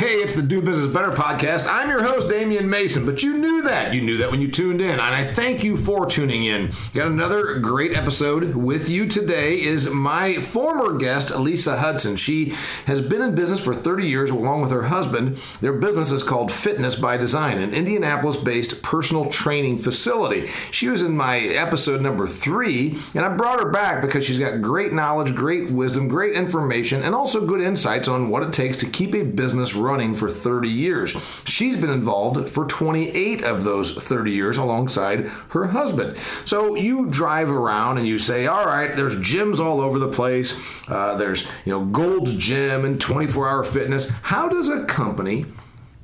Hey, 0.00 0.14
it's 0.14 0.32
the 0.32 0.40
Do 0.40 0.62
Business 0.62 0.86
Better 0.86 1.10
podcast. 1.10 1.66
I'm 1.68 1.90
your 1.90 2.02
host, 2.02 2.30
Damian 2.30 2.70
Mason, 2.70 3.04
but 3.04 3.22
you 3.22 3.36
knew 3.36 3.60
that. 3.64 3.92
You 3.92 4.00
knew 4.00 4.16
that 4.16 4.30
when 4.30 4.40
you 4.40 4.50
tuned 4.50 4.80
in, 4.80 4.92
and 4.92 5.02
I 5.02 5.24
thank 5.24 5.62
you 5.62 5.76
for 5.76 6.06
tuning 6.06 6.46
in. 6.46 6.72
Got 6.94 7.08
another 7.08 7.58
great 7.58 7.94
episode 7.94 8.56
with 8.56 8.88
you 8.88 9.06
today 9.06 9.60
is 9.60 9.90
my 9.90 10.36
former 10.36 10.96
guest, 10.96 11.36
Lisa 11.36 11.76
Hudson. 11.76 12.16
She 12.16 12.54
has 12.86 13.02
been 13.02 13.20
in 13.20 13.34
business 13.34 13.62
for 13.62 13.74
30 13.74 14.08
years 14.08 14.30
along 14.30 14.62
with 14.62 14.70
her 14.70 14.84
husband. 14.84 15.36
Their 15.60 15.74
business 15.74 16.12
is 16.12 16.22
called 16.22 16.50
Fitness 16.50 16.94
by 16.94 17.18
Design, 17.18 17.58
an 17.58 17.74
Indianapolis-based 17.74 18.82
personal 18.82 19.28
training 19.28 19.76
facility. 19.76 20.46
She 20.70 20.88
was 20.88 21.02
in 21.02 21.14
my 21.14 21.40
episode 21.40 22.00
number 22.00 22.26
three, 22.26 22.98
and 23.14 23.22
I 23.22 23.36
brought 23.36 23.60
her 23.60 23.70
back 23.70 24.00
because 24.00 24.24
she's 24.24 24.38
got 24.38 24.62
great 24.62 24.94
knowledge, 24.94 25.34
great 25.34 25.70
wisdom, 25.70 26.08
great 26.08 26.32
information, 26.32 27.02
and 27.02 27.14
also 27.14 27.44
good 27.44 27.60
insights 27.60 28.08
on 28.08 28.30
what 28.30 28.42
it 28.42 28.54
takes 28.54 28.78
to 28.78 28.86
keep 28.86 29.14
a 29.14 29.24
business 29.24 29.74
running 29.74 29.89
running 29.90 30.14
for 30.14 30.30
30 30.30 30.68
years. 30.68 31.16
She's 31.44 31.76
been 31.76 31.90
involved 31.90 32.48
for 32.48 32.64
28 32.66 33.42
of 33.42 33.64
those 33.64 33.96
30 33.96 34.30
years 34.30 34.56
alongside 34.56 35.26
her 35.50 35.66
husband. 35.66 36.16
So 36.44 36.76
you 36.76 37.06
drive 37.06 37.50
around 37.50 37.98
and 37.98 38.06
you 38.06 38.16
say, 38.16 38.46
all 38.46 38.64
right, 38.64 38.94
there's 38.94 39.16
gyms 39.16 39.58
all 39.58 39.80
over 39.80 39.98
the 39.98 40.08
place. 40.08 40.58
Uh, 40.88 41.16
there's, 41.16 41.44
you 41.64 41.72
know, 41.72 41.84
Gold's 41.86 42.34
Gym 42.34 42.84
and 42.84 43.00
24 43.00 43.48
hour 43.48 43.64
fitness. 43.64 44.08
How 44.22 44.48
does 44.48 44.68
a 44.68 44.84
company, 44.84 45.46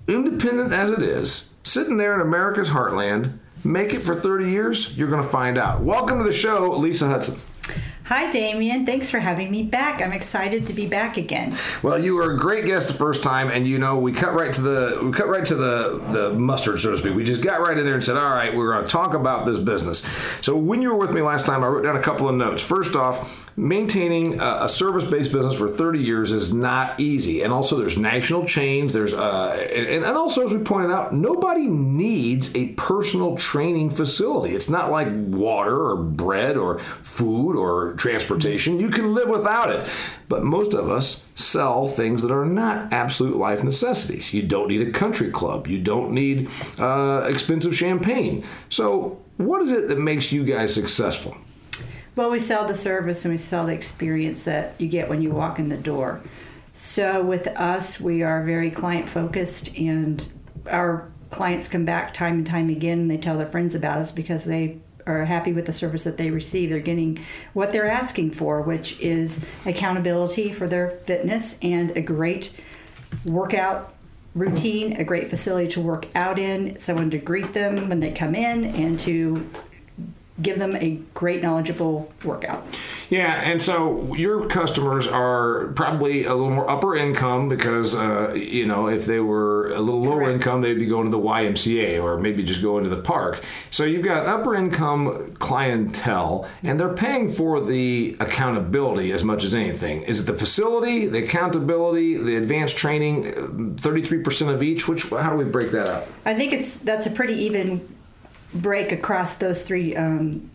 independent 0.09 0.73
as 0.73 0.91
it 0.91 1.03
is, 1.03 1.55
sitting 1.63 1.97
there 1.97 2.15
in 2.15 2.21
America's 2.21 2.69
heartland, 2.69 3.39
make 3.63 3.95
it 3.95 4.01
for 4.01 4.17
30 4.17 4.51
years? 4.51 4.97
You're 4.99 5.11
going 5.11 5.23
to 5.23 5.29
find 5.29 5.59
out. 5.59 5.81
Welcome 5.81 6.19
to 6.19 6.25
the 6.25 6.33
show, 6.33 6.73
Lisa 6.73 7.07
Hudson. 7.07 7.39
Hi, 8.07 8.31
Damian. 8.31 8.87
Thanks 8.87 9.11
for 9.11 9.19
having 9.19 9.51
me 9.51 9.65
back. 9.65 10.01
I'm 10.01 10.13
excited 10.13 10.65
to 10.69 10.73
be 10.73 10.87
back 10.87 11.17
again. 11.17 11.53
Well, 11.83 11.99
you 11.99 12.15
were 12.15 12.31
a 12.31 12.39
great 12.39 12.65
guest 12.65 12.87
the 12.87 12.95
first 12.95 13.21
time, 13.25 13.51
and 13.51 13.67
you 13.67 13.81
know 13.81 13.99
we 13.99 14.13
cut 14.13 14.33
right 14.33 14.53
to 14.53 14.61
the 14.61 15.01
we 15.03 15.11
cut 15.11 15.27
right 15.27 15.45
to 15.45 15.57
the 15.57 15.99
the 16.13 16.33
mustard, 16.39 16.79
so 16.79 16.93
to 16.93 16.99
speak. 16.99 17.17
We 17.17 17.25
just 17.25 17.43
got 17.43 17.59
right 17.59 17.77
in 17.77 17.85
there 17.85 17.95
and 17.95 18.05
said, 18.05 18.17
"All 18.17 18.31
right, 18.31 18.55
we're 18.55 18.73
going 18.73 18.85
to 18.85 18.89
talk 18.89 19.15
about 19.15 19.45
this 19.45 19.59
business." 19.59 20.03
So 20.41 20.57
when 20.57 20.83
you 20.83 20.91
were 20.91 20.97
with 20.97 21.11
me 21.11 21.21
last 21.21 21.47
time, 21.47 21.65
I 21.65 21.67
wrote 21.67 21.83
down 21.83 21.97
a 21.97 22.03
couple 22.03 22.29
of 22.29 22.37
notes. 22.37 22.63
First 22.63 22.95
off, 22.95 23.46
maintaining 23.57 24.39
a, 24.41 24.69
service-based 24.69 25.33
business 25.33 25.55
for 25.55 25.69
30 25.69 26.01
years 26.01 26.33
is 26.33 26.53
not 26.53 27.01
easy, 27.01 27.43
and 27.43 27.53
also 27.53 27.77
there's 27.77 27.97
national 27.99 28.45
chains. 28.45 28.93
There's 28.93 29.15
uh, 29.15 29.67
and, 29.75 30.05
and 30.05 30.17
also 30.17 30.45
as 30.45 30.53
we 30.53 30.59
pointed 30.59 30.91
out, 30.91 31.15
nobody 31.15 31.67
needs 31.67 32.55
a 32.55 32.69
personal 32.75 33.37
training 33.37 33.91
facility. 33.91 34.55
It's 34.55 34.69
not 34.69 34.91
like 34.91 35.09
water 35.11 35.91
or 35.91 35.97
bread 35.97 36.57
or 36.57 36.79
food 36.79 37.57
or 37.57 37.95
transportation. 37.95 38.79
You 38.79 38.91
can 38.91 39.15
live 39.15 39.29
without 39.29 39.71
it. 39.71 39.89
But 40.29 40.43
most 40.43 40.75
of 40.75 40.91
us 40.91 41.25
sell 41.37 41.87
things 41.89 42.23
that 42.23 42.33
are 42.33 42.45
not 42.45 42.93
absolute 42.93 43.37
life 43.37 43.63
necessities. 43.63 44.35
You 44.35 44.43
don't 44.43 44.69
need 44.69 44.87
a 44.87 44.91
country 44.91 45.31
club. 45.31 45.67
You 45.69 45.81
don't 45.81 46.13
need 46.13 46.51
uh, 46.79 47.27
expensive 47.29 47.77
champagne. 47.77 48.45
So, 48.69 49.23
what 49.37 49.63
is 49.63 49.71
it 49.71 49.89
that 49.89 49.99
makes 49.99 50.33
you 50.33 50.45
guys 50.45 50.75
successful? 50.75 51.37
Well, 52.17 52.31
we 52.31 52.39
sell 52.39 52.67
the 52.67 52.75
service 52.75 53.27
and 53.27 53.35
we 53.35 53.37
sell 53.37 53.67
the 53.67 53.75
experience 53.75 54.45
that 54.45 54.81
you 54.81 54.89
get 54.89 55.11
when 55.11 55.21
you 55.21 55.31
walk 55.31 55.59
in 55.59 55.69
the 55.69 55.77
door. 55.77 56.23
So, 56.73 57.23
with 57.23 57.47
us, 57.49 58.01
we 58.01 58.23
are 58.23 58.43
very 58.43 58.71
client 58.71 59.07
focused, 59.07 59.77
and 59.77 60.27
our 60.67 61.11
clients 61.31 61.69
come 61.69 61.85
back 61.85 62.15
time 62.15 62.39
and 62.39 62.47
time 62.47 62.71
again 62.71 63.01
and 63.01 63.11
they 63.11 63.19
tell 63.19 63.37
their 63.37 63.51
friends 63.51 63.75
about 63.75 63.99
us 63.99 64.13
because 64.13 64.47
they 64.47 64.79
are 65.07 65.27
happy 65.27 65.53
with 65.53 65.67
the 65.67 65.75
service 65.75 66.05
that 66.05 66.17
they 66.17 66.31
receive. 66.31 66.71
They're 66.71 66.81
getting 66.81 67.19
what 67.53 67.73
they're 67.73 67.91
asking 67.91 68.31
for, 68.31 68.63
which 68.63 68.99
is 69.01 69.45
accountability 69.67 70.53
for 70.53 70.67
their 70.67 70.89
fitness 70.89 71.59
and 71.61 71.91
a 71.97 72.01
great 72.01 72.51
workout 73.27 73.95
routine, 74.35 74.95
a 74.95 75.05
great 75.05 75.29
facility 75.29 75.69
to 75.69 75.81
work 75.81 76.07
out 76.15 76.39
in, 76.39 76.79
someone 76.79 77.11
to 77.11 77.19
greet 77.19 77.53
them 77.53 77.91
when 77.91 78.01
they 78.01 78.13
come 78.13 78.35
in, 78.35 78.65
and 78.65 78.99
to 79.01 79.49
give 80.41 80.59
them 80.59 80.77
a 80.77 81.01
great 81.15 81.43
knowledgeable 81.43 82.13
workout. 82.25 82.65
Yeah, 83.09 83.41
and 83.41 83.61
so 83.61 84.15
your 84.15 84.49
customers 84.49 85.07
are 85.07 85.69
probably 85.69 86.25
a 86.25 86.35
little 86.35 86.51
more 86.51 86.69
upper 86.69 86.97
income 86.97 87.49
because 87.49 87.95
uh, 87.95 88.33
you 88.35 88.67
know 88.67 88.89
if 88.89 89.07
they 89.07 89.21
were 89.21 89.73
a 89.73 89.81
little 89.81 90.03
lower 90.03 90.25
Correct. 90.25 90.35
income, 90.35 90.61
they'd 90.61 90.75
be 90.75 90.87
going 90.87 91.05
to 91.05 91.11
the 91.11 91.23
YMCA 91.23 92.03
or 92.03 92.19
maybe 92.19 92.43
just 92.43 92.63
going 92.63 92.85
to 92.85 92.91
the 92.91 93.01
park. 93.01 93.43
So 93.71 93.85
you've 93.85 94.05
got 94.05 94.27
upper 94.27 94.55
income 94.55 95.35
clientele, 95.39 96.49
and 96.63 96.79
they're 96.79 96.95
paying 96.95 97.29
for 97.29 97.61
the 97.61 98.17
accountability 98.21 99.13
as 99.13 99.25
much 99.25 99.45
as 99.45 99.55
anything. 99.55 100.03
Is 100.03 100.21
it 100.21 100.25
the 100.25 100.37
facility, 100.37 101.07
the 101.07 101.25
accountability, 101.25 102.17
the 102.17 102.37
advanced 102.37 102.77
training, 102.77 103.77
thirty 103.77 104.03
three 104.03 104.23
percent 104.23 104.51
of 104.51 104.63
each? 104.63 104.89
Which 104.89 105.09
how 105.09 105.31
do 105.31 105.37
we 105.37 105.45
break 105.45 105.71
that 105.71 105.89
up? 105.89 106.09
I 106.25 106.35
think 106.35 106.53
it's 106.53 106.77
that's 106.77 107.07
a 107.07 107.11
pretty 107.11 107.35
even 107.35 107.89
break 108.55 108.93
across 108.93 109.35
those 109.37 109.63
three 109.63 109.95
um, 109.97 110.51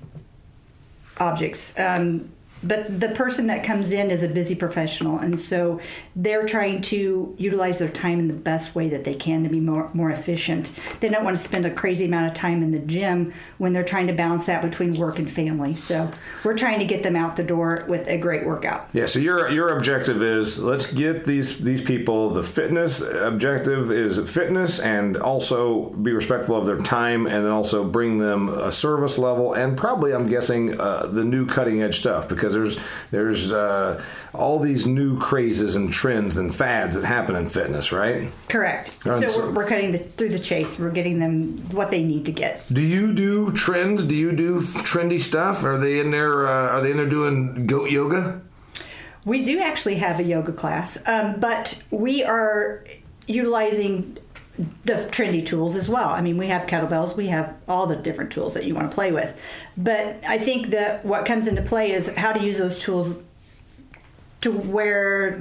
objects. 1.17 1.77
Um, 1.77 2.29
but 2.63 2.99
the 2.99 3.09
person 3.09 3.47
that 3.47 3.63
comes 3.63 3.91
in 3.91 4.11
is 4.11 4.23
a 4.23 4.27
busy 4.27 4.55
professional 4.55 5.19
and 5.19 5.39
so 5.39 5.79
they're 6.15 6.45
trying 6.45 6.81
to 6.81 7.35
utilize 7.37 7.77
their 7.77 7.89
time 7.89 8.19
in 8.19 8.27
the 8.27 8.33
best 8.33 8.75
way 8.75 8.89
that 8.89 9.03
they 9.03 9.15
can 9.15 9.43
to 9.43 9.49
be 9.49 9.59
more, 9.59 9.89
more 9.93 10.09
efficient. 10.09 10.71
They 10.99 11.09
don't 11.09 11.23
want 11.23 11.35
to 11.35 11.41
spend 11.41 11.65
a 11.65 11.71
crazy 11.71 12.05
amount 12.05 12.27
of 12.27 12.33
time 12.33 12.63
in 12.63 12.71
the 12.71 12.79
gym 12.79 13.33
when 13.57 13.73
they're 13.73 13.83
trying 13.83 14.07
to 14.07 14.13
balance 14.13 14.45
that 14.47 14.61
between 14.61 14.93
work 14.93 15.19
and 15.19 15.29
family. 15.29 15.75
So 15.75 16.11
we're 16.43 16.57
trying 16.57 16.79
to 16.79 16.85
get 16.85 17.03
them 17.03 17.15
out 17.15 17.35
the 17.35 17.43
door 17.43 17.85
with 17.87 18.07
a 18.07 18.17
great 18.17 18.45
workout. 18.45 18.89
Yeah 18.93 19.05
so 19.05 19.19
your 19.19 19.49
your 19.49 19.69
objective 19.69 20.23
is 20.23 20.57
let's 20.59 20.91
get 20.91 21.25
these 21.25 21.59
these 21.59 21.81
people 21.81 22.29
the 22.29 22.43
fitness 22.43 23.01
objective 23.01 23.91
is 23.91 24.17
fitness 24.29 24.79
and 24.79 25.17
also 25.17 25.89
be 25.89 26.13
respectful 26.13 26.55
of 26.55 26.65
their 26.65 26.77
time 26.77 27.25
and 27.25 27.45
then 27.45 27.51
also 27.51 27.83
bring 27.83 28.17
them 28.17 28.49
a 28.49 28.71
service 28.71 29.17
level 29.17 29.53
and 29.53 29.77
probably 29.77 30.13
i'm 30.13 30.27
guessing 30.27 30.79
uh, 30.79 31.05
the 31.07 31.23
new 31.23 31.45
cutting 31.45 31.81
edge 31.81 31.99
stuff 31.99 32.29
because 32.29 32.50
because 32.51 32.75
there's 32.75 32.87
there's 33.11 33.51
uh, 33.51 34.03
all 34.33 34.59
these 34.59 34.85
new 34.85 35.19
crazes 35.19 35.75
and 35.75 35.91
trends 35.91 36.37
and 36.37 36.53
fads 36.53 36.95
that 36.95 37.05
happen 37.05 37.35
in 37.35 37.47
fitness, 37.47 37.91
right? 37.91 38.29
Correct. 38.49 38.95
So 39.03 39.19
we're, 39.19 39.51
we're 39.51 39.67
cutting 39.67 39.91
the, 39.91 39.99
through 39.99 40.29
the 40.29 40.39
chase. 40.39 40.79
We're 40.79 40.91
getting 40.91 41.19
them 41.19 41.57
what 41.71 41.91
they 41.91 42.03
need 42.03 42.25
to 42.25 42.31
get. 42.31 42.65
Do 42.71 42.81
you 42.81 43.13
do 43.13 43.51
trends? 43.51 44.05
Do 44.05 44.15
you 44.15 44.31
do 44.31 44.59
trendy 44.59 45.19
stuff? 45.19 45.63
Are 45.63 45.77
they 45.77 45.99
in 45.99 46.11
there? 46.11 46.47
Uh, 46.47 46.69
are 46.69 46.81
they 46.81 46.91
in 46.91 46.97
there 46.97 47.09
doing 47.09 47.67
goat 47.67 47.91
yoga? 47.91 48.41
We 49.23 49.43
do 49.43 49.59
actually 49.59 49.95
have 49.95 50.19
a 50.19 50.23
yoga 50.23 50.51
class, 50.51 50.97
um, 51.05 51.39
but 51.39 51.83
we 51.91 52.23
are 52.23 52.83
utilizing 53.27 54.17
the 54.85 54.93
trendy 54.93 55.45
tools 55.45 55.75
as 55.75 55.89
well. 55.89 56.09
I 56.09 56.21
mean, 56.21 56.37
we 56.37 56.47
have 56.47 56.67
kettlebells, 56.67 57.15
we 57.15 57.27
have 57.27 57.55
all 57.67 57.87
the 57.87 57.95
different 57.95 58.31
tools 58.31 58.53
that 58.53 58.65
you 58.65 58.75
want 58.75 58.89
to 58.89 58.95
play 58.95 59.11
with. 59.11 59.39
But 59.77 60.19
I 60.27 60.37
think 60.37 60.67
that 60.67 61.05
what 61.05 61.25
comes 61.25 61.47
into 61.47 61.61
play 61.61 61.91
is 61.91 62.09
how 62.15 62.31
to 62.33 62.43
use 62.43 62.57
those 62.57 62.77
tools 62.77 63.19
to 64.41 64.51
where 64.51 65.39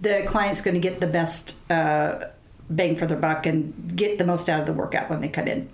the 0.00 0.24
client's 0.26 0.60
going 0.60 0.74
to 0.74 0.80
get 0.80 1.00
the 1.00 1.06
best 1.06 1.54
uh, 1.70 2.26
bang 2.68 2.96
for 2.96 3.06
their 3.06 3.18
buck 3.18 3.46
and 3.46 3.96
get 3.96 4.18
the 4.18 4.24
most 4.24 4.48
out 4.48 4.60
of 4.60 4.66
the 4.66 4.72
workout 4.72 5.10
when 5.10 5.20
they 5.20 5.28
come 5.28 5.48
in. 5.48 5.68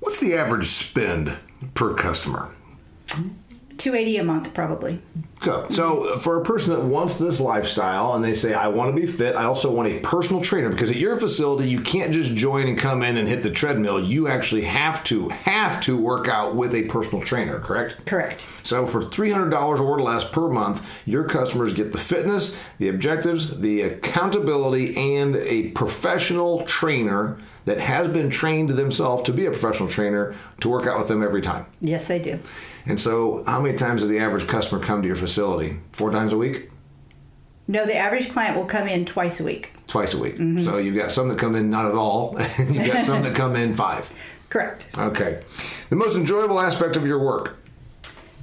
What's 0.00 0.20
the 0.20 0.34
average 0.34 0.66
spend 0.66 1.36
per 1.74 1.94
customer? 1.94 2.54
280 3.86 4.16
a 4.16 4.24
month 4.24 4.52
probably. 4.52 5.00
So, 5.42 5.68
so 5.68 6.18
for 6.18 6.40
a 6.40 6.44
person 6.44 6.72
that 6.72 6.82
wants 6.82 7.18
this 7.18 7.38
lifestyle 7.38 8.14
and 8.14 8.24
they 8.24 8.34
say 8.34 8.52
i 8.52 8.66
want 8.66 8.92
to 8.92 9.00
be 9.00 9.06
fit 9.06 9.36
i 9.36 9.44
also 9.44 9.70
want 9.70 9.86
a 9.86 10.00
personal 10.00 10.42
trainer 10.42 10.70
because 10.70 10.90
at 10.90 10.96
your 10.96 11.16
facility 11.20 11.68
you 11.68 11.80
can't 11.80 12.12
just 12.12 12.34
join 12.34 12.66
and 12.66 12.76
come 12.76 13.04
in 13.04 13.16
and 13.16 13.28
hit 13.28 13.44
the 13.44 13.50
treadmill. 13.50 14.02
You 14.02 14.26
actually 14.26 14.62
have 14.62 15.04
to 15.04 15.28
have 15.28 15.80
to 15.82 15.96
work 15.96 16.26
out 16.26 16.56
with 16.56 16.74
a 16.74 16.82
personal 16.84 17.22
trainer 17.22 17.60
correct? 17.60 18.04
Correct. 18.06 18.48
So 18.64 18.86
for 18.86 19.02
$300 19.02 19.78
or 19.78 20.00
less 20.00 20.28
per 20.28 20.48
month 20.48 20.84
your 21.04 21.22
customers 21.22 21.72
get 21.72 21.92
the 21.92 21.98
fitness 21.98 22.58
the 22.78 22.88
objectives 22.88 23.60
the 23.60 23.82
accountability 23.82 24.96
and 25.14 25.36
a 25.36 25.68
professional 25.70 26.64
trainer 26.64 27.38
that 27.66 27.78
has 27.78 28.08
been 28.08 28.30
trained 28.30 28.70
themselves 28.70 29.22
to 29.24 29.32
be 29.32 29.46
a 29.46 29.50
professional 29.50 29.88
trainer 29.88 30.34
to 30.60 30.68
work 30.68 30.88
out 30.88 30.98
with 30.98 31.06
them 31.06 31.22
every 31.22 31.42
time. 31.42 31.66
Yes 31.80 32.08
they 32.08 32.18
do 32.18 32.40
and 32.86 33.00
so, 33.00 33.44
how 33.46 33.60
many 33.60 33.76
times 33.76 34.02
does 34.02 34.10
the 34.10 34.18
average 34.18 34.46
customer 34.46 34.80
come 34.80 35.02
to 35.02 35.06
your 35.06 35.16
facility? 35.16 35.78
Four 35.92 36.10
times 36.10 36.32
a 36.32 36.36
week? 36.36 36.70
No, 37.68 37.84
the 37.84 37.96
average 37.96 38.30
client 38.30 38.56
will 38.56 38.64
come 38.64 38.86
in 38.86 39.04
twice 39.04 39.40
a 39.40 39.44
week. 39.44 39.72
Twice 39.88 40.14
a 40.14 40.18
week. 40.18 40.34
Mm-hmm. 40.34 40.62
So 40.64 40.78
you've 40.78 40.96
got 40.96 41.10
some 41.10 41.28
that 41.28 41.38
come 41.38 41.56
in 41.56 41.68
not 41.68 41.84
at 41.84 41.94
all. 41.94 42.36
you've 42.58 42.86
got 42.86 43.04
some 43.04 43.22
that 43.22 43.34
come 43.34 43.56
in 43.56 43.74
five. 43.74 44.12
Correct. 44.48 44.88
Okay. 44.96 45.42
The 45.90 45.96
most 45.96 46.16
enjoyable 46.16 46.60
aspect 46.60 46.96
of 46.96 47.06
your 47.06 47.18
work. 47.18 47.58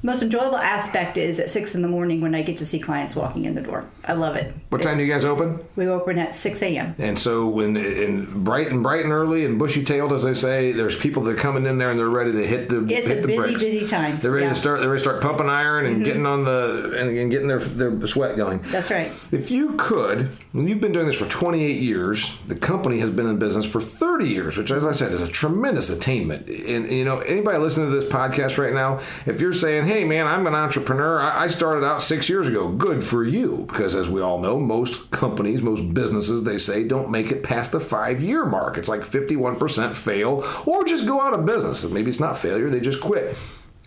Most 0.06 0.22
enjoyable 0.22 0.58
aspect 0.58 1.18
is 1.18 1.40
at 1.40 1.50
six 1.50 1.76
in 1.76 1.82
the 1.82 1.88
morning 1.88 2.20
when 2.20 2.36
I 2.36 2.42
get 2.42 2.58
to 2.58 2.66
see 2.66 2.78
clients 2.78 3.16
walking 3.16 3.46
in 3.46 3.56
the 3.56 3.62
door. 3.62 3.90
I 4.04 4.12
love 4.14 4.36
it. 4.36 4.54
What 4.68 4.82
time 4.82 4.98
do 4.98 5.04
you 5.06 5.12
guys 5.12 5.24
open? 5.24 5.64
We 5.78 5.88
open 5.88 6.20
at 6.20 6.36
six 6.36 6.62
a.m. 6.62 6.94
And 6.98 7.18
so 7.18 7.48
when 7.48 7.78
in 7.78 8.44
bright 8.44 8.68
and 8.68 8.84
bright 8.84 9.06
and 9.06 9.14
early 9.14 9.46
and 9.46 9.58
bushy 9.58 9.82
tailed, 9.82 10.12
as 10.12 10.24
they 10.24 10.34
say, 10.34 10.74
there's 10.74 10.98
people 10.98 11.24
that 11.24 11.32
are 11.32 11.40
coming 11.40 11.66
in 11.66 11.78
there 11.78 11.90
and 11.90 11.98
they're 11.98 12.10
ready 12.10 12.34
to 12.34 12.46
hit 12.46 12.68
the 12.68 12.86
It's 12.94 13.08
hit 13.08 13.20
a 13.20 13.22
the 13.22 13.28
busy, 13.28 13.38
bricks. 13.38 13.60
busy 13.62 13.88
time. 13.88 14.18
They're 14.20 14.32
ready 14.32 14.46
Yeah. 14.46 14.54
to 14.54 14.60
start. 14.60 14.82
They're 14.82 14.90
ready 14.90 15.02
to 15.02 15.10
start 15.10 15.22
pumping 15.22 15.48
iron 15.48 15.86
and 15.86 15.96
mm-hmm. 15.96 16.04
getting 16.04 16.26
on 16.26 16.44
the 16.44 16.98
and, 17.00 17.18
and 17.18 17.32
getting 17.32 17.48
their 17.48 17.60
their 17.60 18.06
sweat 18.06 18.36
going. 18.36 18.62
That's 18.72 18.92
right. 18.92 19.10
If 19.32 19.52
you 19.52 19.76
could, 19.78 20.32
and 20.52 20.68
you've 20.68 20.82
been 20.82 20.92
doing 20.92 21.08
this 21.08 21.18
for 21.18 21.30
28 21.30 21.80
years, 21.82 22.38
the 22.48 22.56
company 22.56 23.00
has 23.00 23.10
been 23.10 23.26
in 23.26 23.40
business 23.40 23.66
for 23.66 23.80
30 23.82 24.28
years, 24.28 24.58
which, 24.58 24.70
as 24.70 24.86
I 24.86 24.92
said, 24.92 25.14
is 25.14 25.22
a 25.22 25.30
tremendous 25.30 25.90
attainment. 25.90 26.50
And, 26.50 26.92
you 26.92 27.06
know, 27.06 27.20
anybody 27.20 27.58
listening 27.58 27.90
to 27.90 27.96
this 28.00 28.12
podcast 28.12 28.58
right 28.58 28.74
now, 28.74 29.00
if 29.26 29.40
you're 29.40 29.54
saying, 29.54 29.86
hey, 29.86 29.93
man, 30.02 30.28
I'm 30.28 30.48
an 30.48 30.56
entrepreneur, 30.56 31.20
I, 31.20 31.44
I 31.44 31.48
started 31.48 31.86
out 31.86 32.02
six 32.02 32.30
years 32.30 32.48
ago, 32.48 32.70
good 32.70 33.04
for 33.04 33.24
you. 33.24 33.66
Because 33.68 33.96
as 33.96 34.10
we 34.10 34.22
all 34.22 34.40
know, 34.40 34.60
most 34.60 35.12
companies, 35.12 35.62
most 35.62 35.94
businesses, 35.94 36.44
they 36.44 36.58
say, 36.58 36.84
don't 36.84 37.12
make 37.12 37.32
it 37.32 37.44
past 37.44 37.72
the 37.72 37.80
five 37.80 38.24
year 38.24 38.46
mark. 38.46 38.78
It's 38.78 38.88
like 38.88 39.02
51% 39.02 39.96
fail 39.96 40.44
or 40.66 40.84
just 40.86 41.06
go 41.06 41.22
out 41.22 41.34
of 41.34 41.46
business. 41.46 41.84
Maybe 41.84 42.10
it's 42.10 42.20
not 42.20 42.38
failure, 42.38 42.70
they 42.70 42.80
just 42.80 43.02
quit 43.02 43.38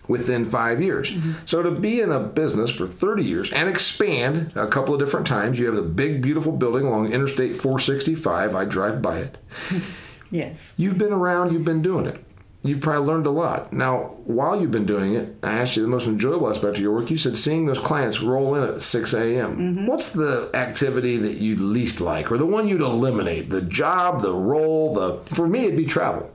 within 0.07 0.45
five 0.45 0.81
years. 0.81 1.11
Mm-hmm. 1.11 1.33
So 1.45 1.61
to 1.61 1.71
be 1.71 1.99
in 1.99 2.11
a 2.11 2.19
business 2.19 2.69
for 2.69 2.87
30 2.87 3.23
years 3.23 3.51
and 3.51 3.67
expand 3.67 4.53
a 4.55 4.67
couple 4.67 4.93
of 4.93 4.99
different 5.01 5.27
times, 5.27 5.59
you 5.59 5.65
have 5.65 5.75
the 5.75 5.81
big, 5.81 6.21
beautiful 6.21 6.53
building 6.53 6.85
along 6.85 7.11
Interstate 7.11 7.55
465. 7.55 8.55
I 8.55 8.65
drive 8.65 9.01
by 9.01 9.19
it. 9.19 9.37
Yes. 10.31 10.73
You've 10.77 10.97
been 10.97 11.13
around, 11.13 11.53
you've 11.53 11.65
been 11.65 11.81
doing 11.81 12.05
it. 12.05 12.23
You've 12.63 12.81
probably 12.81 13.07
learned 13.07 13.25
a 13.27 13.31
lot. 13.31 13.71
Now, 13.71 14.15
while 14.25 14.59
you've 14.59 14.71
been 14.71 14.85
doing 14.85 15.13
it, 15.13 15.37
I 15.43 15.53
asked 15.53 15.77
you 15.77 15.83
the 15.83 15.87
most 15.87 16.07
enjoyable 16.07 16.49
aspect 16.49 16.75
of 16.77 16.81
your 16.81 16.91
work. 16.91 17.09
You 17.09 17.17
said 17.17 17.37
seeing 17.37 17.65
those 17.65 17.79
clients 17.79 18.21
roll 18.21 18.55
in 18.55 18.63
at 18.63 18.81
6 18.81 19.13
a.m. 19.13 19.85
What's 19.85 20.11
the 20.11 20.49
activity 20.53 21.17
that 21.17 21.35
you 21.35 21.55
least 21.55 22.01
like, 22.01 22.31
or 22.31 22.37
the 22.37 22.45
one 22.45 22.67
you'd 22.67 22.81
eliminate? 22.81 23.49
The 23.49 23.61
job, 23.61 24.21
the 24.21 24.33
role, 24.33 24.93
the. 24.93 25.19
For 25.33 25.47
me, 25.47 25.65
it'd 25.65 25.77
be 25.77 25.85
travel. 25.85 26.29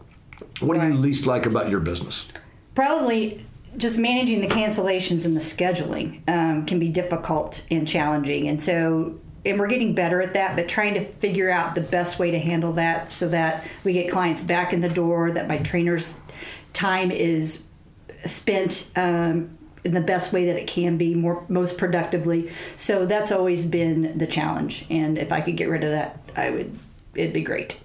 What 0.60 0.80
do 0.80 0.86
you 0.86 0.94
least 0.94 1.26
like 1.26 1.44
about 1.44 1.68
your 1.68 1.80
business? 1.80 2.26
Probably 2.74 3.44
just 3.76 3.98
managing 3.98 4.40
the 4.40 4.46
cancellations 4.46 5.24
and 5.24 5.36
the 5.36 5.40
scheduling 5.40 6.26
um, 6.28 6.66
can 6.66 6.78
be 6.78 6.88
difficult 6.88 7.66
and 7.70 7.86
challenging. 7.86 8.48
And 8.48 8.60
so, 8.60 9.18
and 9.44 9.58
we're 9.58 9.66
getting 9.66 9.94
better 9.94 10.22
at 10.22 10.34
that, 10.34 10.56
but 10.56 10.68
trying 10.68 10.94
to 10.94 11.04
figure 11.14 11.50
out 11.50 11.74
the 11.74 11.80
best 11.80 12.18
way 12.18 12.30
to 12.30 12.38
handle 12.38 12.72
that 12.74 13.10
so 13.10 13.28
that 13.28 13.66
we 13.84 13.92
get 13.92 14.10
clients 14.10 14.42
back 14.42 14.72
in 14.72 14.80
the 14.80 14.88
door, 14.88 15.32
that 15.32 15.48
my 15.48 15.58
trainer's 15.58 16.20
time 16.72 17.10
is 17.10 17.64
spent 18.24 18.90
um, 18.94 19.58
in 19.84 19.92
the 19.92 20.00
best 20.00 20.32
way 20.32 20.46
that 20.46 20.56
it 20.56 20.66
can 20.66 20.96
be, 20.96 21.14
more 21.14 21.44
most 21.48 21.76
productively. 21.76 22.52
So 22.76 23.04
that's 23.04 23.32
always 23.32 23.66
been 23.66 24.16
the 24.16 24.26
challenge. 24.26 24.86
And 24.88 25.18
if 25.18 25.32
I 25.32 25.40
could 25.40 25.56
get 25.56 25.68
rid 25.68 25.82
of 25.84 25.90
that, 25.90 26.18
I 26.36 26.50
would. 26.50 26.78
It'd 27.14 27.34
be 27.34 27.42
great. 27.42 27.78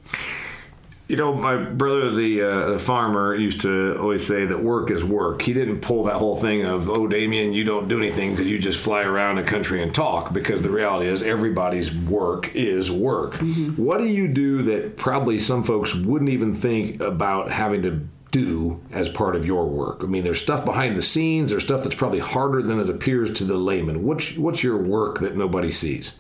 You 1.08 1.16
know, 1.16 1.34
my 1.34 1.56
brother, 1.56 2.12
the, 2.12 2.42
uh, 2.42 2.72
the 2.72 2.80
farmer, 2.80 3.34
used 3.34 3.62
to 3.62 3.98
always 3.98 4.28
say 4.28 4.46
that 4.46 4.62
work 4.62 4.92
is 4.92 5.06
work. 5.06 5.42
He 5.42 5.54
didn't 5.54 5.80
pull 5.80 6.04
that 6.04 6.16
whole 6.16 6.36
thing 6.36 6.66
of, 6.66 6.90
oh, 6.90 7.08
Damian, 7.08 7.54
you 7.54 7.64
don't 7.64 7.88
do 7.88 7.98
anything 7.98 8.32
because 8.32 8.48
you 8.48 8.60
just 8.60 8.84
fly 8.84 9.04
around 9.04 9.38
the 9.38 9.44
country 9.44 9.82
and 9.82 9.96
talk, 9.96 10.34
because 10.34 10.62
the 10.64 10.70
reality 10.70 11.08
is 11.08 11.24
everybody's 11.24 11.96
work 11.96 12.54
is 12.54 12.92
work. 12.92 13.36
What 13.78 14.00
do 14.00 14.08
you 14.08 14.28
do 14.28 14.64
that 14.64 14.98
probably 14.98 15.40
some 15.40 15.64
folks 15.64 15.96
wouldn't 15.96 16.30
even 16.30 16.54
think 16.54 17.00
about 17.00 17.52
having 17.52 17.84
to 17.84 18.06
do 18.32 18.82
as 18.92 19.08
part 19.08 19.38
of 19.38 19.46
your 19.46 19.66
work? 19.66 20.04
I 20.04 20.08
mean, 20.08 20.26
there's 20.26 20.42
stuff 20.42 20.66
behind 20.66 20.98
the 20.98 21.02
scenes, 21.02 21.52
there's 21.52 21.64
stuff 21.64 21.84
that's 21.84 21.96
probably 21.96 22.20
harder 22.20 22.62
than 22.62 22.82
it 22.82 22.90
appears 22.90 23.32
to 23.36 23.46
the 23.46 23.56
layman. 23.56 24.04
What's, 24.04 24.36
what's 24.36 24.62
your 24.62 24.78
work 24.78 25.20
that 25.20 25.38
nobody 25.38 25.72
sees? 25.72 26.20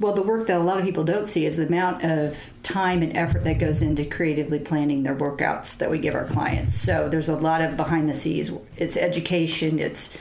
Well, 0.00 0.14
the 0.14 0.22
work 0.22 0.46
that 0.46 0.56
a 0.56 0.64
lot 0.64 0.78
of 0.78 0.86
people 0.86 1.04
don't 1.04 1.28
see 1.28 1.44
is 1.44 1.58
the 1.58 1.66
amount 1.66 2.02
of 2.02 2.50
time 2.62 3.02
and 3.02 3.14
effort 3.14 3.44
that 3.44 3.58
goes 3.58 3.82
into 3.82 4.06
creatively 4.06 4.58
planning 4.58 5.02
their 5.02 5.14
workouts 5.14 5.76
that 5.76 5.90
we 5.90 5.98
give 5.98 6.14
our 6.14 6.24
clients. 6.24 6.74
So 6.74 7.10
there's 7.10 7.28
a 7.28 7.36
lot 7.36 7.60
of 7.60 7.76
behind 7.76 8.08
the 8.08 8.14
scenes. 8.14 8.50
It's 8.78 8.96
education, 8.96 9.78
it's 9.78 10.16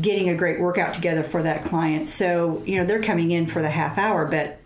getting 0.00 0.28
a 0.28 0.36
great 0.36 0.60
workout 0.60 0.94
together 0.94 1.24
for 1.24 1.42
that 1.42 1.64
client. 1.64 2.08
So, 2.08 2.62
you 2.64 2.76
know, 2.76 2.86
they're 2.86 3.02
coming 3.02 3.32
in 3.32 3.48
for 3.48 3.60
the 3.60 3.70
half 3.70 3.98
hour, 3.98 4.24
but 4.24 4.60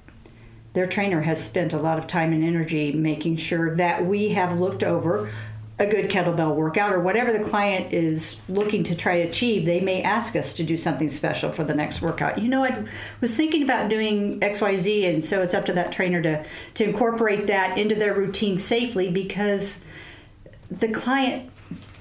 their 0.74 0.86
trainer 0.86 1.22
has 1.22 1.42
spent 1.42 1.72
a 1.72 1.78
lot 1.78 1.96
of 1.96 2.06
time 2.06 2.34
and 2.34 2.44
energy 2.44 2.92
making 2.92 3.36
sure 3.36 3.74
that 3.76 4.04
we 4.04 4.30
have 4.30 4.60
looked 4.60 4.84
over 4.84 5.30
a 5.78 5.86
good 5.86 6.10
kettlebell 6.10 6.54
workout 6.54 6.92
or 6.92 7.00
whatever 7.00 7.32
the 7.32 7.42
client 7.42 7.92
is 7.92 8.36
looking 8.48 8.84
to 8.84 8.94
try 8.94 9.22
to 9.22 9.28
achieve 9.28 9.64
they 9.64 9.80
may 9.80 10.02
ask 10.02 10.36
us 10.36 10.52
to 10.52 10.62
do 10.62 10.76
something 10.76 11.08
special 11.08 11.50
for 11.50 11.64
the 11.64 11.74
next 11.74 12.02
workout 12.02 12.38
you 12.38 12.48
know 12.48 12.62
i 12.62 12.84
was 13.20 13.34
thinking 13.34 13.62
about 13.62 13.88
doing 13.88 14.38
xyz 14.40 15.14
and 15.14 15.24
so 15.24 15.40
it's 15.42 15.54
up 15.54 15.64
to 15.64 15.72
that 15.72 15.90
trainer 15.90 16.20
to 16.20 16.44
to 16.74 16.84
incorporate 16.84 17.46
that 17.46 17.78
into 17.78 17.94
their 17.94 18.14
routine 18.14 18.58
safely 18.58 19.10
because 19.10 19.80
the 20.70 20.88
client 20.88 21.50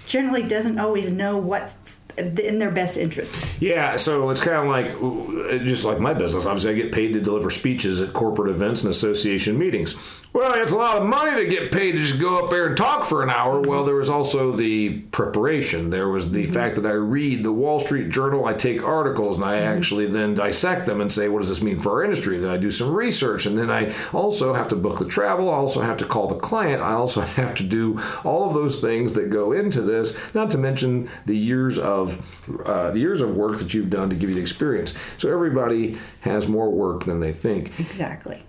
generally 0.05 0.43
doesn't 0.43 0.77
always 0.77 1.09
know 1.09 1.37
what's 1.37 1.73
in 2.17 2.59
their 2.59 2.71
best 2.71 2.97
interest 2.97 3.45
Yeah, 3.61 3.95
so 3.95 4.29
it's 4.29 4.41
kind 4.41 4.61
of 4.61 4.67
like 4.67 5.63
just 5.65 5.85
like 5.85 5.99
my 5.99 6.13
business. 6.13 6.45
Obviously, 6.45 6.71
I 6.71 6.73
get 6.73 6.91
paid 6.91 7.13
to 7.13 7.21
deliver 7.21 7.49
speeches 7.49 8.01
at 8.01 8.13
corporate 8.13 8.53
events 8.53 8.81
and 8.81 8.91
association 8.91 9.57
meetings. 9.57 9.95
Well, 10.33 10.53
it's 10.53 10.71
a 10.71 10.77
lot 10.77 10.95
of 10.95 11.05
money 11.05 11.43
to 11.43 11.49
get 11.49 11.73
paid 11.73 11.91
to 11.91 12.01
just 12.01 12.21
go 12.21 12.37
up 12.37 12.49
there 12.49 12.67
and 12.67 12.77
talk 12.77 13.03
for 13.03 13.21
an 13.21 13.29
hour. 13.29 13.59
Well, 13.59 13.83
there 13.83 13.95
was 13.95 14.09
also 14.09 14.53
the 14.53 14.99
preparation. 15.11 15.89
There 15.89 16.07
was 16.07 16.31
the 16.31 16.45
fact 16.45 16.75
that 16.75 16.85
I 16.85 16.91
read 16.91 17.43
the 17.43 17.51
Wall 17.51 17.79
Street 17.79 18.09
Journal, 18.09 18.45
I 18.45 18.53
take 18.53 18.81
articles, 18.81 19.35
and 19.35 19.43
I 19.43 19.57
actually 19.57 20.05
then 20.05 20.33
dissect 20.33 20.85
them 20.85 21.01
and 21.01 21.11
say, 21.11 21.27
what 21.27 21.39
does 21.39 21.49
this 21.49 21.61
mean 21.61 21.79
for 21.79 21.91
our 21.91 22.03
industry? 22.05 22.37
Then 22.37 22.49
I 22.49 22.55
do 22.55 22.71
some 22.71 22.93
research, 22.93 23.45
and 23.45 23.57
then 23.57 23.69
I 23.69 23.93
also 24.13 24.53
have 24.53 24.69
to 24.69 24.77
book 24.77 24.99
the 24.99 25.05
travel. 25.05 25.49
I 25.49 25.55
also 25.55 25.81
have 25.81 25.97
to 25.97 26.05
call 26.05 26.27
the 26.27 26.39
client. 26.39 26.81
I 26.81 26.93
also 26.93 27.21
have 27.41 27.53
to 27.55 27.63
do 27.63 27.99
all 28.23 28.47
of 28.47 28.53
those 28.53 28.79
things 28.79 29.11
that 29.13 29.29
go 29.29 29.51
into 29.51 29.81
this. 29.81 30.17
Not 30.33 30.49
to 30.51 30.57
mention 30.57 31.09
the 31.25 31.37
years 31.37 31.77
of 31.77 32.25
uh, 32.65 32.91
the 32.91 32.99
years 32.99 33.19
of 33.19 33.35
work 33.35 33.57
that 33.57 33.73
you've 33.73 33.89
done 33.89 34.09
to 34.09 34.15
give 34.15 34.29
you 34.29 34.35
the 34.35 34.41
experience. 34.41 34.93
So 35.17 35.29
everybody 35.29 35.97
has 36.21 36.47
more 36.47 36.69
work 36.69 37.03
than 37.03 37.19
they 37.19 37.33
think. 37.33 37.77
exactly 37.81 38.41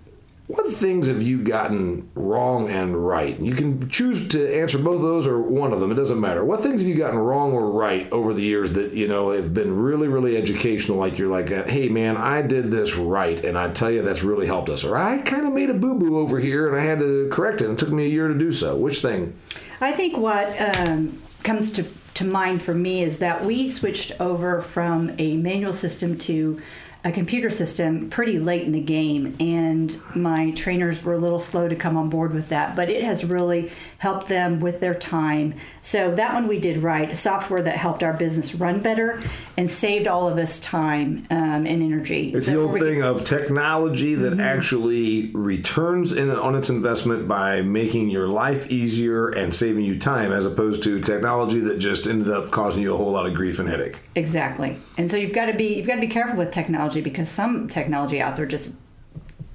What 0.49 0.67
things 0.73 1.07
have 1.07 1.23
you 1.23 1.43
gotten 1.43 2.11
wrong 2.15 2.69
and 2.69 3.07
right? 3.07 3.39
You 3.39 3.55
can 3.55 3.89
choose 3.89 4.29
to 4.29 4.61
answer 4.61 4.77
both 4.77 4.97
of 4.97 5.03
those 5.03 5.27
or 5.27 5.41
one 5.41 5.73
of 5.73 5.81
them. 5.81 5.93
It 5.93 5.95
doesn't 5.95 6.21
matter. 6.21 6.45
What 6.45 6.63
things 6.63 6.81
have 6.81 6.89
you 6.89 6.97
gotten 6.97 7.19
wrong 7.19 7.53
or 7.53 7.71
right 7.71 8.11
over 8.13 8.35
the 8.35 8.43
years 8.43 8.73
that 8.73 8.93
you 8.93 9.07
know 9.07 9.31
have 9.31 9.55
been 9.55 9.75
really, 9.75 10.09
really 10.09 10.37
educational? 10.37 10.99
Like 10.99 11.17
you're 11.17 11.31
like, 11.31 11.49
hey 11.69 11.89
man, 11.89 12.17
I 12.17 12.43
did 12.43 12.71
this 12.71 12.97
right, 12.97 13.43
and 13.43 13.57
I 13.57 13.71
tell 13.71 13.91
you 13.91 14.03
that's 14.03 14.25
really 14.25 14.47
helped 14.47 14.69
us. 14.69 14.83
Or 14.85 14.97
I 14.97 15.19
kind 15.19 15.47
of 15.47 15.53
made 15.53 15.71
a 15.71 15.75
boo 15.75 15.95
boo 15.95 16.19
over 16.19 16.41
here, 16.41 16.67
and 16.67 16.79
I 16.79 16.85
had 16.85 16.99
to 16.99 17.29
correct 17.31 17.63
it. 17.63 17.67
and 17.67 17.75
It 17.75 17.79
took 17.79 17.93
me 17.93 18.07
a 18.07 18.09
year 18.09 18.29
to 18.29 18.35
do 18.35 18.51
so. 18.51 18.77
Which 18.77 19.01
thing? 19.01 19.39
I 19.81 19.93
think 19.93 20.17
what 20.17 20.49
um, 20.77 21.23
comes 21.45 21.71
to, 21.73 21.85
to 22.15 22.25
mind 22.25 22.63
for 22.63 22.75
me 22.75 23.03
is 23.03 23.19
that 23.19 23.45
we 23.45 23.69
switched 23.69 24.13
over 24.21 24.61
from 24.61 25.13
a 25.19 25.37
manual 25.37 25.73
system 25.73 26.19
to 26.19 26.61
a 27.05 27.11
computer 27.11 27.51
system 27.51 28.09
pretty 28.11 28.39
late 28.39 28.63
in 28.63 28.71
the 28.71 28.81
game, 28.81 29.35
and 29.41 30.01
my 30.15 30.53
trainers 30.53 31.03
were 31.03 31.15
a 31.15 31.19
little 31.19 31.41
slow 31.41 31.67
to 31.67 31.75
come 31.75 31.97
on 31.97 32.09
board 32.09 32.33
with 32.33 32.49
that, 32.51 32.77
but 32.77 32.89
it 32.89 33.03
has 33.03 33.25
really 33.25 33.73
helped 33.99 34.29
them 34.29 34.61
with 34.61 34.79
their 34.79 34.95
time. 34.95 35.55
So 35.81 36.15
that 36.15 36.33
one 36.33 36.47
we 36.47 36.61
did 36.61 36.79
right, 36.79 37.15
software 37.17 37.61
that 37.63 37.77
helped 37.77 38.05
our 38.05 38.13
business 38.13 38.55
run 38.55 38.81
better 38.81 39.19
and 39.57 39.69
saved 39.69 40.07
all 40.07 40.29
of 40.29 40.39
us 40.39 40.61
time 40.61 41.27
um, 41.31 41.67
and 41.67 41.83
energy. 41.83 42.33
It's 42.35 42.47
So 42.47 42.53
the 42.53 42.61
old 42.61 42.79
thing 42.79 43.03
of 43.03 43.25
technology 43.25 44.15
that 44.15 44.39
actually 44.39 45.33
returns 45.33 46.13
in, 46.13 46.31
on 46.31 46.55
its 46.55 46.71
investment 46.71 47.27
by 47.27 47.63
making 47.63 48.11
your 48.11 48.29
life 48.29 48.71
easier 48.71 49.29
and 49.31 49.53
saving 49.53 49.85
you 49.85 49.99
time, 49.99 50.31
as 50.31 50.47
opposed 50.47 50.85
to 50.85 51.01
technology 51.01 51.59
that 51.59 51.79
just 51.79 52.07
ended 52.07 52.33
up 52.33 52.53
causing 52.53 52.81
you 52.81 52.95
a 52.95 52.97
whole 52.97 53.11
lot 53.11 53.27
of 53.27 53.35
grief 53.35 53.59
and 53.59 53.69
headache. 53.69 53.99
Exactly. 54.15 54.79
And 54.97 55.11
so 55.11 55.17
you've 55.17 55.33
got 55.33 55.47
to 55.47 55.55
be 55.55 55.75
you've 55.75 55.87
got 55.87 55.97
to 55.97 56.01
be 56.01 56.07
careful 56.07 56.37
with 56.37 56.53
technology 56.53 56.92
because 57.01 57.29
some 57.29 57.69
technology 57.69 58.21
out 58.21 58.37
there 58.37 58.47
just 58.47 58.73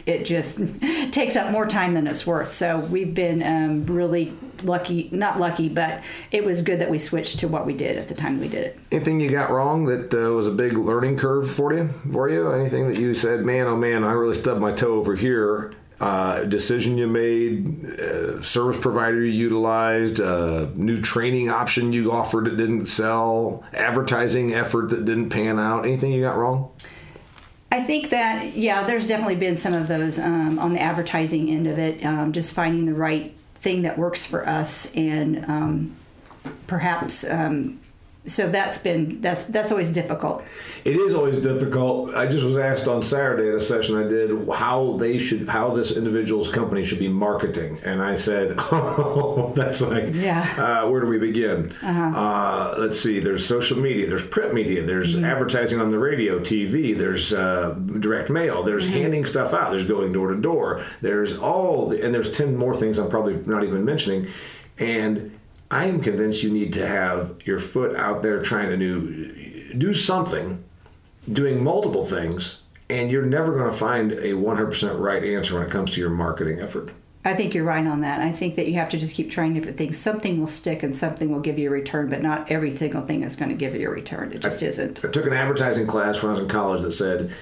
it 0.07 0.23
just 0.23 0.57
takes 1.11 1.35
up 1.35 1.51
more 1.51 1.67
time 1.67 1.93
than 1.93 2.07
it's 2.07 2.25
worth. 2.25 2.53
So 2.53 2.79
we've 2.79 3.13
been 3.13 3.43
um, 3.43 3.85
really 3.85 4.33
lucky, 4.63 5.09
not 5.11 5.39
lucky, 5.39 5.69
but 5.69 6.01
it 6.31 6.43
was 6.43 6.61
good 6.61 6.79
that 6.79 6.89
we 6.89 6.97
switched 6.97 7.39
to 7.39 7.47
what 7.47 7.65
we 7.65 7.73
did 7.73 7.97
at 7.97 8.07
the 8.07 8.15
time 8.15 8.39
we 8.39 8.47
did 8.47 8.65
it. 8.65 8.79
Anything 8.91 9.19
you 9.19 9.29
got 9.29 9.51
wrong 9.51 9.85
that 9.85 10.13
uh, 10.13 10.33
was 10.33 10.47
a 10.47 10.51
big 10.51 10.73
learning 10.73 11.17
curve 11.17 11.51
for 11.51 11.73
you? 11.73 11.89
For 12.11 12.29
you, 12.29 12.51
anything 12.51 12.87
that 12.87 12.97
you 12.97 13.13
said, 13.13 13.45
man, 13.45 13.67
oh 13.67 13.75
man, 13.75 14.03
I 14.03 14.13
really 14.13 14.35
stubbed 14.35 14.61
my 14.61 14.71
toe 14.71 14.93
over 14.93 15.15
here. 15.15 15.73
Uh, 15.99 16.43
decision 16.43 16.95
you 16.95 17.07
made, 17.07 17.85
uh, 17.99 18.39
service 18.43 18.79
provider 18.79 19.19
you 19.19 19.31
utilized, 19.31 20.21
uh, 20.21 20.67
new 20.75 21.01
training 21.01 21.49
option 21.49 21.91
you 21.91 22.11
offered 22.11 22.45
that 22.45 22.55
didn't 22.55 22.85
sell, 22.85 23.63
advertising 23.73 24.53
effort 24.53 24.91
that 24.91 25.05
didn't 25.05 25.31
pan 25.31 25.57
out. 25.57 25.87
Anything 25.87 26.11
you 26.11 26.21
got 26.21 26.37
wrong? 26.37 26.71
I 27.71 27.83
think 27.83 28.09
that 28.09 28.55
yeah, 28.55 28.83
there's 28.85 29.07
definitely 29.07 29.35
been 29.35 29.55
some 29.55 29.73
of 29.73 29.87
those 29.87 30.17
um, 30.19 30.57
on 30.59 30.73
the 30.73 30.81
advertising 30.81 31.49
end 31.49 31.67
of 31.67 31.77
it, 31.77 32.03
um, 32.05 32.31
just 32.31 32.53
finding 32.53 32.85
the 32.85 32.93
right 32.93 33.33
thing 33.55 33.81
that 33.81 33.97
works 33.97 34.25
for 34.25 34.47
us 34.47 34.91
and 34.93 35.43
um, 35.45 35.95
perhaps. 36.67 37.25
So 38.27 38.49
that's 38.49 38.77
been 38.77 39.21
that's 39.21 39.45
that's 39.45 39.71
always 39.71 39.89
difficult. 39.89 40.43
It 40.83 40.97
is 40.97 41.13
always 41.13 41.41
difficult. 41.41 42.13
I 42.13 42.27
just 42.27 42.43
was 42.43 42.57
asked 42.57 42.87
on 42.87 43.01
Saturday 43.01 43.47
at 43.49 43.55
a 43.55 43.61
session 43.61 43.95
I 43.95 44.07
did 44.07 44.49
how 44.49 44.97
they 44.97 45.17
should 45.17 45.47
how 45.47 45.69
this 45.73 45.95
individual's 45.95 46.51
company 46.51 46.83
should 46.83 46.99
be 46.99 47.07
marketing, 47.07 47.79
and 47.83 48.01
I 48.01 48.15
said, 48.15 48.55
"Oh, 48.59 49.53
that's 49.55 49.81
like, 49.81 50.13
Yeah. 50.13 50.43
Uh, 50.83 50.89
where 50.89 50.99
do 50.99 51.07
we 51.07 51.17
begin? 51.17 51.73
Uh, 51.81 52.75
let's 52.77 52.99
see. 52.99 53.19
There's 53.19 53.45
social 53.45 53.77
media. 53.79 54.07
There's 54.07 54.27
print 54.27 54.53
media. 54.53 54.83
There's 54.85 55.15
advertising 55.17 55.79
on 55.79 55.89
the 55.89 55.99
radio, 55.99 56.39
TV. 56.39 56.97
There's 56.97 57.33
uh, 57.33 57.71
direct 57.99 58.29
mail. 58.29 58.61
There's 58.61 58.87
handing 58.87 59.25
stuff 59.25 59.53
out. 59.53 59.71
There's 59.71 59.87
going 59.87 60.11
door 60.11 60.33
to 60.33 60.39
door. 60.41 60.83
There's 61.01 61.37
all, 61.37 61.89
the, 61.89 62.03
and 62.03 62.13
there's 62.13 62.31
ten 62.31 62.57
more 62.57 62.75
things 62.75 62.99
I'm 62.99 63.09
probably 63.09 63.37
not 63.45 63.63
even 63.63 63.85
mentioning, 63.85 64.27
and 64.77 65.36
I 65.69 65.85
am 65.85 66.01
convinced 66.01 66.43
you 66.43 66.51
need 66.51 66.73
to 66.73 66.87
have 66.87 67.35
your 67.45 67.59
foot 67.59 67.95
out 67.95 68.21
there 68.21 68.41
trying 68.41 68.69
to 68.69 68.77
do 68.77 69.73
do 69.77 69.93
something, 69.93 70.63
doing 71.31 71.63
multiple 71.63 72.05
things, 72.05 72.61
and 72.89 73.11
you're 73.11 73.25
never 73.25 73.51
going 73.51 73.69
to 73.69 73.75
find 73.75 74.13
a 74.13 74.33
100% 74.33 74.99
right 74.99 75.23
answer 75.23 75.55
when 75.55 75.63
it 75.63 75.69
comes 75.69 75.91
to 75.91 75.99
your 75.99 76.09
marketing 76.09 76.59
effort. 76.61 76.91
I 77.25 77.33
think 77.33 77.53
you're 77.53 77.65
right 77.65 77.85
on 77.85 78.01
that. 78.01 78.21
I 78.21 78.31
think 78.31 78.55
that 78.55 78.67
you 78.67 78.75
have 78.75 78.87
to 78.89 78.97
just 78.97 79.13
keep 79.13 79.29
trying 79.29 79.53
different 79.53 79.77
things. 79.77 79.97
Something 79.97 80.39
will 80.39 80.47
stick 80.47 80.81
and 80.81 80.95
something 80.95 81.29
will 81.29 81.41
give 81.41 81.59
you 81.59 81.67
a 81.67 81.71
return, 81.71 82.07
but 82.07 82.21
not 82.21 82.49
every 82.49 82.71
single 82.71 83.01
thing 83.01 83.23
is 83.23 83.35
going 83.35 83.49
to 83.49 83.55
give 83.55 83.75
you 83.75 83.89
a 83.89 83.91
return. 83.91 84.31
It 84.31 84.39
just 84.39 84.63
isn't. 84.63 85.03
I 85.03 85.09
took 85.09 85.27
an 85.27 85.33
advertising 85.33 85.87
class 85.87 86.21
when 86.21 86.29
I 86.29 86.33
was 86.33 86.39
in 86.39 86.47
college 86.47 86.83
that 86.83 86.93
said 86.93 87.35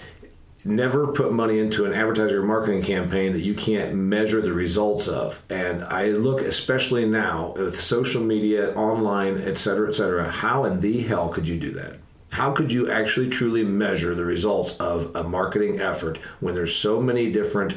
never 0.66 1.08
put 1.08 1.32
money 1.32 1.60
into 1.60 1.86
an 1.86 1.94
advertising 1.94 2.36
or 2.36 2.44
marketing 2.44 2.82
campaign 2.82 3.32
that 3.34 3.42
you 3.42 3.54
can't 3.54 3.94
measure 3.94 4.42
the 4.42 4.52
results 4.52 5.08
of. 5.08 5.44
And 5.50 5.84
I 5.84 6.08
look, 6.08 6.42
especially 6.42 7.06
now 7.06 7.54
with 7.56 7.80
social 7.80 8.24
media, 8.24 8.74
online, 8.74 9.38
et 9.38 9.60
cetera, 9.60 9.88
et 9.88 9.94
cetera, 9.94 10.30
how 10.30 10.66
in 10.66 10.80
the 10.80 11.04
hell 11.04 11.30
could 11.30 11.48
you 11.48 11.60
do 11.60 11.72
that? 11.74 11.98
How 12.32 12.52
could 12.52 12.72
you 12.72 12.92
actually 12.92 13.30
truly 13.30 13.64
measure 13.64 14.16
the 14.16 14.26
results 14.26 14.76
of 14.78 15.16
a 15.16 15.24
marketing 15.24 15.80
effort 15.80 16.18
when 16.40 16.56
there's 16.56 16.76
so 16.76 17.00
many 17.00 17.32
different 17.32 17.76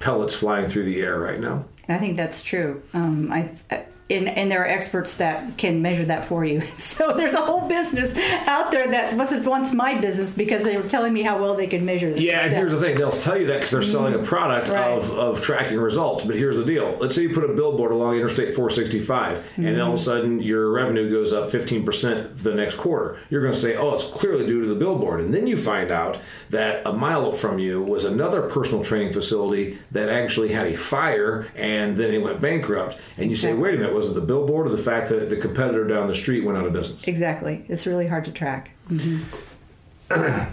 pellets 0.00 0.34
flying 0.34 0.66
through 0.66 0.86
the 0.86 1.00
air 1.00 1.20
right 1.20 1.38
now? 1.38 1.66
I 1.88 1.98
think 1.98 2.16
that's 2.16 2.42
true. 2.42 2.82
Um, 2.94 3.30
I. 3.30 3.52
And, 4.08 4.28
and 4.28 4.50
there 4.50 4.62
are 4.62 4.68
experts 4.68 5.14
that 5.14 5.58
can 5.58 5.82
measure 5.82 6.04
that 6.04 6.24
for 6.24 6.44
you. 6.44 6.62
So 6.96 7.12
there's 7.12 7.34
a 7.34 7.44
whole 7.44 7.68
business 7.68 8.16
out 8.46 8.70
there 8.70 8.90
that 8.90 9.14
was 9.14 9.44
once 9.44 9.72
my 9.72 9.98
business 9.98 10.32
because 10.32 10.62
they 10.62 10.76
were 10.76 10.88
telling 10.88 11.12
me 11.12 11.22
how 11.22 11.40
well 11.40 11.54
they 11.54 11.66
could 11.66 11.82
measure 11.82 12.12
the 12.12 12.22
Yeah, 12.22 12.44
and 12.44 12.54
here's 12.54 12.72
the 12.72 12.80
thing: 12.80 12.96
they'll 12.96 13.10
tell 13.10 13.36
you 13.36 13.46
that 13.48 13.54
because 13.54 13.70
they're 13.70 13.82
selling 13.82 14.14
a 14.14 14.18
mm-hmm. 14.18 14.26
product 14.26 14.68
Right. 14.68 14.92
of, 14.92 15.10
of 15.10 15.42
tracking 15.42 15.78
results. 15.78 16.24
But 16.24 16.36
here's 16.36 16.56
the 16.56 16.64
deal: 16.64 16.96
let's 17.00 17.14
say 17.14 17.22
you 17.22 17.34
put 17.34 17.44
a 17.44 17.52
billboard 17.52 17.92
along 17.92 18.16
Interstate 18.16 18.54
465, 18.54 19.44
and 19.56 19.80
all 19.80 19.88
of 19.92 19.94
a 19.94 19.96
mm-hmm. 19.96 20.04
sudden 20.04 20.42
your 20.42 20.70
revenue 20.70 21.10
goes 21.10 21.32
up 21.32 21.50
15 21.50 21.84
percent 21.84 22.38
the 22.38 22.54
next 22.54 22.76
quarter. 22.76 23.18
You're 23.30 23.42
going 23.42 23.54
to 23.54 23.58
say, 23.58 23.76
"Oh, 23.76 23.92
it's 23.92 24.04
clearly 24.04 24.46
due 24.46 24.62
to 24.62 24.68
the 24.68 24.74
billboard," 24.74 25.20
and 25.20 25.34
then 25.34 25.46
you 25.46 25.56
find 25.56 25.90
out 25.90 26.18
that 26.50 26.86
a 26.86 26.92
mile 26.92 27.28
up 27.28 27.36
from 27.36 27.58
you 27.58 27.82
was 27.82 28.04
another 28.04 28.42
personal 28.42 28.84
training 28.84 29.12
facility 29.12 29.78
that 29.92 30.08
actually 30.08 30.52
had 30.52 30.66
a 30.66 30.76
fire, 30.76 31.46
and 31.56 31.96
then 31.96 32.12
it 32.12 32.22
went 32.22 32.40
bankrupt. 32.40 32.96
And 33.18 33.30
you 33.30 33.36
say, 33.36 33.52
"Wait 33.52 33.74
a 33.74 33.78
minute, 33.78 33.95
was 33.96 34.08
it 34.08 34.14
the 34.14 34.20
billboard 34.20 34.66
or 34.66 34.70
the 34.70 34.78
fact 34.78 35.08
that 35.08 35.28
the 35.30 35.36
competitor 35.36 35.86
down 35.86 36.06
the 36.06 36.14
street 36.14 36.44
went 36.44 36.58
out 36.58 36.66
of 36.66 36.72
business?" 36.72 37.04
Exactly. 37.04 37.64
It's 37.68 37.86
really 37.86 38.06
hard 38.06 38.24
to 38.26 38.32
track. 38.32 38.70
Mm-hmm. 38.90 39.22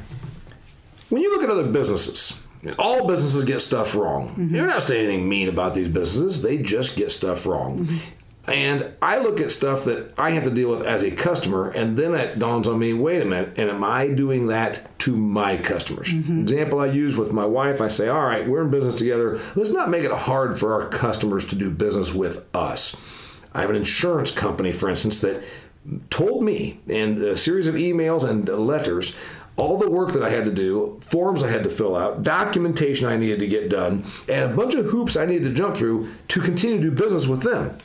when 1.10 1.22
you 1.22 1.32
look 1.32 1.44
at 1.44 1.50
other 1.50 1.68
businesses, 1.68 2.40
all 2.80 3.08
businesses 3.08 3.44
get 3.44 3.60
stuff 3.60 3.96
wrong. 3.96 4.30
Mm-hmm. 4.30 4.56
You're 4.56 4.68
not 4.68 4.84
saying 4.84 5.06
anything 5.06 5.30
mean 5.30 5.50
about 5.50 5.74
these 5.74 5.88
businesses, 5.88 6.42
they 6.42 6.58
just 6.58 6.96
get 6.96 7.12
stuff 7.12 7.46
wrong. 7.46 7.86
Mm-hmm. 7.86 7.98
And 8.46 8.92
I 9.02 9.20
look 9.20 9.40
at 9.40 9.52
stuff 9.52 9.86
that 9.86 10.14
I 10.18 10.32
have 10.32 10.44
to 10.44 10.50
deal 10.50 10.70
with 10.70 10.86
as 10.86 11.02
a 11.02 11.12
customer, 11.12 11.70
and 11.70 11.96
then 11.96 12.14
it 12.14 12.40
dawns 12.40 12.68
on 12.68 12.78
me 12.78 12.92
wait 12.92 13.22
a 13.22 13.26
minute, 13.26 13.58
and 13.58 13.70
am 13.70 13.86
I 13.86 14.10
doing 14.10 14.48
that 14.48 15.00
to 15.00 15.16
my 15.16 15.56
customers? 15.56 16.12
Example 16.12 16.82
I 16.82 16.88
use 16.88 17.16
with 17.16 17.32
my 17.32 17.46
wife 17.46 17.80
I 17.80 17.88
say, 17.88 18.10
all 18.10 18.26
right, 18.26 18.46
we're 18.46 18.64
in 18.64 18.70
business 18.70 18.96
together. 18.96 19.40
Let's 19.56 19.72
not 19.72 19.90
make 19.90 20.04
it 20.04 20.12
hard 20.12 20.60
for 20.60 20.74
our 20.74 20.90
customers 20.90 21.46
to 21.46 21.56
do 21.56 21.70
business 21.70 22.14
with 22.14 22.46
us. 22.54 22.98
I 23.54 23.62
have 23.62 23.70
an 23.70 23.76
insurance 23.76 24.32
company, 24.32 24.72
for 24.72 24.90
instance, 24.90 25.22
that 25.22 25.44
told 26.10 26.44
me 26.44 26.80
in 26.88 27.22
a 27.22 27.38
series 27.38 27.68
of 27.68 27.76
emails 27.76 28.24
and 28.24 28.48
letters 28.48 29.16
all 29.56 29.78
the 29.78 29.90
work 29.90 30.14
that 30.14 30.24
I 30.24 30.30
had 30.30 30.46
to 30.46 30.52
do, 30.52 31.00
forms 31.02 31.44
I 31.44 31.50
had 31.50 31.64
to 31.64 31.70
fill 31.70 31.96
out, 31.96 32.24
documentation 32.24 33.08
I 33.08 33.18
needed 33.18 33.40
to 33.40 33.48
get 33.48 33.70
done, 33.70 34.04
and 34.28 34.52
a 34.52 34.56
bunch 34.56 34.74
of 34.74 34.88
hoops 34.88 35.16
I 35.16 35.26
needed 35.26 35.44
to 35.44 35.54
jump 35.54 35.78
through 35.78 36.10
to 36.30 36.42
continue 36.42 36.78
to 36.78 36.84
do 36.84 36.92
business 36.92 37.28
with 37.28 37.44
them. 37.44 37.78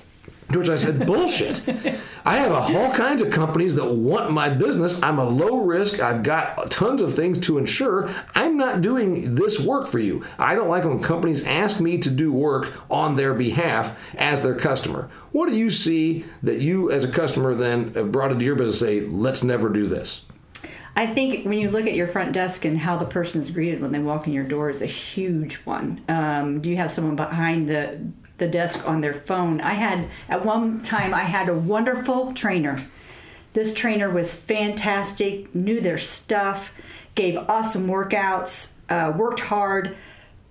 To 0.52 0.61
which 0.61 0.71
I 0.71 0.76
said, 0.76 1.07
bullshit. 1.07 1.61
I 2.25 2.37
have 2.37 2.52
all 2.52 2.90
kinds 2.93 3.21
of 3.21 3.31
companies 3.31 3.75
that 3.75 3.85
want 3.85 4.31
my 4.31 4.49
business. 4.49 5.02
I'm 5.02 5.19
a 5.19 5.28
low 5.28 5.59
risk. 5.59 6.00
I've 6.00 6.23
got 6.23 6.71
tons 6.71 7.02
of 7.02 7.14
things 7.14 7.38
to 7.40 7.59
insure. 7.59 8.11
I'm 8.35 8.57
not 8.57 8.81
doing 8.81 9.35
this 9.35 9.61
work 9.61 9.87
for 9.87 9.99
you. 9.99 10.25
I 10.38 10.55
don't 10.55 10.69
like 10.69 10.85
when 10.85 11.00
companies 11.00 11.45
ask 11.45 11.81
me 11.81 11.99
to 11.99 12.11
do 12.11 12.33
work 12.33 12.73
on 12.90 13.17
their 13.17 13.35
behalf 13.35 14.00
as 14.17 14.40
their 14.40 14.55
customer. 14.55 15.11
What 15.33 15.50
do 15.50 15.55
you 15.55 15.69
see 15.69 16.25
that 16.43 16.61
you, 16.61 16.90
as 16.90 17.05
a 17.05 17.12
customer, 17.12 17.55
then 17.55 17.93
have 17.93 18.11
brought 18.11 18.33
into 18.33 18.47
your 18.47 18.57
business 18.57 18.81
say, 18.81 19.00
let's 19.00 19.45
never 19.45 19.69
do 19.69 19.87
this? 19.87 20.25
I 20.97 21.07
think 21.07 21.45
when 21.45 21.59
you 21.59 21.71
look 21.71 21.87
at 21.87 21.95
your 21.95 22.09
front 22.09 22.33
desk 22.33 22.64
and 22.64 22.78
how 22.78 22.97
the 22.97 23.05
person 23.05 23.40
is 23.40 23.50
greeted 23.50 23.81
when 23.81 23.93
they 23.93 24.00
walk 24.00 24.26
in 24.26 24.33
your 24.33 24.45
door 24.45 24.71
is 24.71 24.81
a 24.81 24.87
huge 24.87 25.57
one. 25.59 26.02
Um, 26.09 26.61
do 26.61 26.71
you 26.71 26.76
have 26.76 26.90
someone 26.90 27.14
behind 27.17 27.69
the 27.69 28.00
the 28.38 28.49
desk 28.49 28.88
on 28.88 29.00
their 29.00 29.14
phone? 29.14 29.61
I 29.61 29.75
had 29.75 30.09
at 30.28 30.45
one 30.45 30.83
time 30.83 31.12
I 31.12 31.23
had 31.23 31.49
a 31.49 31.54
wonderful 31.54 32.33
trainer. 32.33 32.78
This 33.52 33.73
trainer 33.75 34.11
was 34.11 34.35
fantastic, 34.35 35.54
knew 35.54 35.80
their 35.80 35.99
stuff, 35.99 36.73
gave 37.14 37.37
awesome 37.37 37.87
workouts, 37.87 38.71
uh, 38.88 39.12
worked 39.16 39.40
hard, 39.40 39.97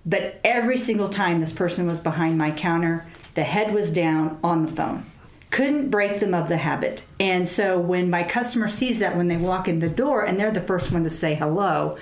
but 0.04 0.40
every 0.42 0.76
single 0.76 1.08
time 1.08 1.40
this 1.40 1.52
person 1.52 1.86
was 1.86 2.00
behind 2.00 2.38
my 2.38 2.50
counter, 2.50 3.06
the 3.34 3.44
head 3.44 3.74
was 3.74 3.90
down 3.90 4.38
on 4.42 4.64
the 4.64 4.72
phone. 4.72 5.04
Couldn't 5.50 5.90
break 5.90 6.20
them 6.20 6.34
of 6.34 6.48
the 6.48 6.56
habit. 6.56 7.02
And 7.20 7.48
so 7.48 7.78
when 7.78 8.10
my 8.10 8.22
customer 8.22 8.68
sees 8.68 8.98
that 8.98 9.16
when 9.16 9.28
they 9.28 9.36
walk 9.36 9.68
in 9.68 9.78
the 9.78 9.88
door 9.88 10.24
and 10.24 10.38
they're 10.38 10.50
the 10.50 10.60
first 10.60 10.92
one 10.92 11.04
to 11.04 11.10
say 11.10 11.34
hello, 11.34 11.98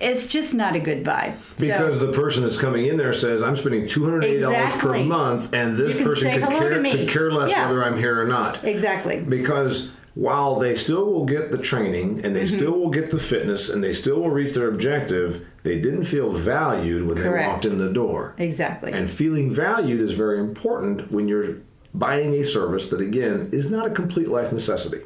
it's 0.00 0.26
just 0.26 0.54
not 0.54 0.74
a 0.74 0.80
good 0.80 1.04
vibe. 1.04 1.34
So- 1.56 1.66
Because 1.66 1.98
the 1.98 2.12
person 2.12 2.42
that's 2.42 2.58
coming 2.58 2.86
in 2.86 2.96
there 2.96 3.12
says, 3.12 3.42
I'm 3.42 3.56
spending 3.56 3.84
$280 3.86 4.78
per 4.78 4.98
month, 5.04 5.54
and 5.54 5.76
this 5.76 6.02
person 6.02 6.32
could 6.32 6.48
care, 6.48 6.82
could 6.82 7.08
care 7.08 7.30
less 7.30 7.50
Yeah. 7.50 7.66
whether 7.68 7.84
I'm 7.84 7.98
here 7.98 8.20
or 8.20 8.24
not. 8.26 8.64
Exactly. 8.64 9.20
Because 9.20 9.90
while 10.14 10.58
they 10.58 10.74
still 10.74 11.04
will 11.06 11.24
get 11.24 11.50
the 11.52 11.58
training 11.58 12.20
and 12.24 12.34
they 12.34 12.42
Mm-hmm. 12.42 12.56
still 12.56 12.72
will 12.72 12.90
get 12.90 13.10
the 13.10 13.18
fitness 13.18 13.70
and 13.70 13.82
they 13.84 13.92
still 13.92 14.16
will 14.20 14.30
reach 14.30 14.54
their 14.54 14.68
objective, 14.68 15.44
they 15.62 15.78
didn't 15.78 16.04
feel 16.04 16.32
valued 16.32 17.06
when 17.06 17.18
they 17.20 17.28
walked 17.28 17.64
in 17.64 17.78
the 17.78 17.88
door. 17.92 18.34
Exactly. 18.38 18.92
And 18.92 19.08
feeling 19.08 19.54
valued 19.54 20.00
is 20.00 20.12
very 20.12 20.40
important 20.40 21.12
when 21.12 21.28
you're 21.28 21.56
buying 21.94 22.34
a 22.34 22.44
service 22.44 22.88
that, 22.88 23.00
again, 23.00 23.48
is 23.52 23.70
not 23.70 23.86
a 23.86 23.90
complete 23.90 24.28
life 24.28 24.52
necessity. 24.52 25.00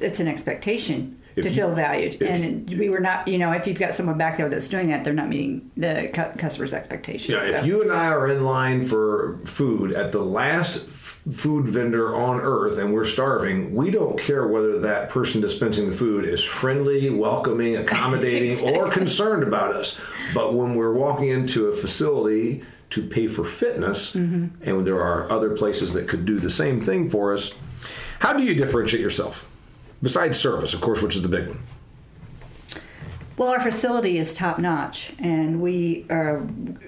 it's 0.00 0.18
an 0.20 0.26
expectation 0.28 1.16
to 1.42 1.48
you- 1.48 1.54
feel 1.54 1.74
valued. 1.74 2.20
And 2.22 2.68
we 2.70 2.88
were 2.88 3.00
not, 3.00 3.26
you 3.28 3.38
know, 3.38 3.52
if 3.52 3.66
you've 3.66 3.78
got 3.78 3.94
someone 3.94 4.18
back 4.18 4.36
there 4.36 4.48
that's 4.48 4.68
doing 4.68 4.88
that, 4.88 5.04
they're 5.04 5.12
not 5.12 5.28
meeting 5.28 5.70
the 5.76 6.10
cu- 6.12 6.38
customer's 6.38 6.72
expectations. 6.72 7.28
Yeah, 7.28 7.58
if 7.58 7.66
you 7.66 7.82
and 7.82 7.92
I 7.92 8.08
are 8.08 8.28
in 8.28 8.44
line 8.44 8.82
for 8.82 9.38
food 9.44 9.92
at 9.92 10.12
the 10.12 10.22
last 10.22 10.86
f- 10.88 11.20
food 11.32 11.66
vendor 11.66 12.14
on 12.14 12.40
earth 12.40 12.78
and 12.78 12.92
we're 12.92 13.04
starving, 13.04 13.74
we 13.74 13.90
don't 13.90 14.18
care 14.18 14.46
whether 14.46 14.78
that 14.80 15.10
person 15.10 15.40
dispensing 15.40 15.90
the 15.90 15.96
food 15.96 16.24
is 16.24 16.42
friendly, 16.42 17.10
welcoming, 17.10 17.76
accommodating, 17.76 18.74
or 18.76 18.90
concerned 18.90 19.42
about 19.42 19.74
us. 19.74 20.00
But 20.34 20.54
when 20.54 20.74
we're 20.74 20.92
walking 20.92 21.28
into 21.28 21.68
a 21.68 21.72
facility 21.72 22.62
to 22.90 23.02
pay 23.02 23.26
for 23.26 23.44
fitness, 23.44 24.14
mm-hmm. 24.14 24.62
and 24.68 24.86
there 24.86 25.00
are 25.00 25.30
other 25.32 25.56
places 25.56 25.92
that 25.94 26.06
could 26.06 26.24
do 26.26 26.38
the 26.38 26.50
same 26.50 26.80
thing 26.80 27.08
for 27.08 27.32
us, 27.32 27.52
how 28.20 28.32
do 28.32 28.42
you 28.44 28.54
differentiate 28.54 29.02
yourself? 29.02 29.50
Besides 30.04 30.38
service, 30.38 30.74
of 30.74 30.82
course, 30.82 31.00
which 31.00 31.16
is 31.16 31.22
the 31.22 31.28
big 31.28 31.48
one. 31.48 31.62
Well, 33.38 33.48
our 33.48 33.60
facility 33.60 34.18
is 34.18 34.34
top 34.34 34.58
notch, 34.58 35.14
and 35.18 35.62
we 35.62 36.04
are 36.10 36.40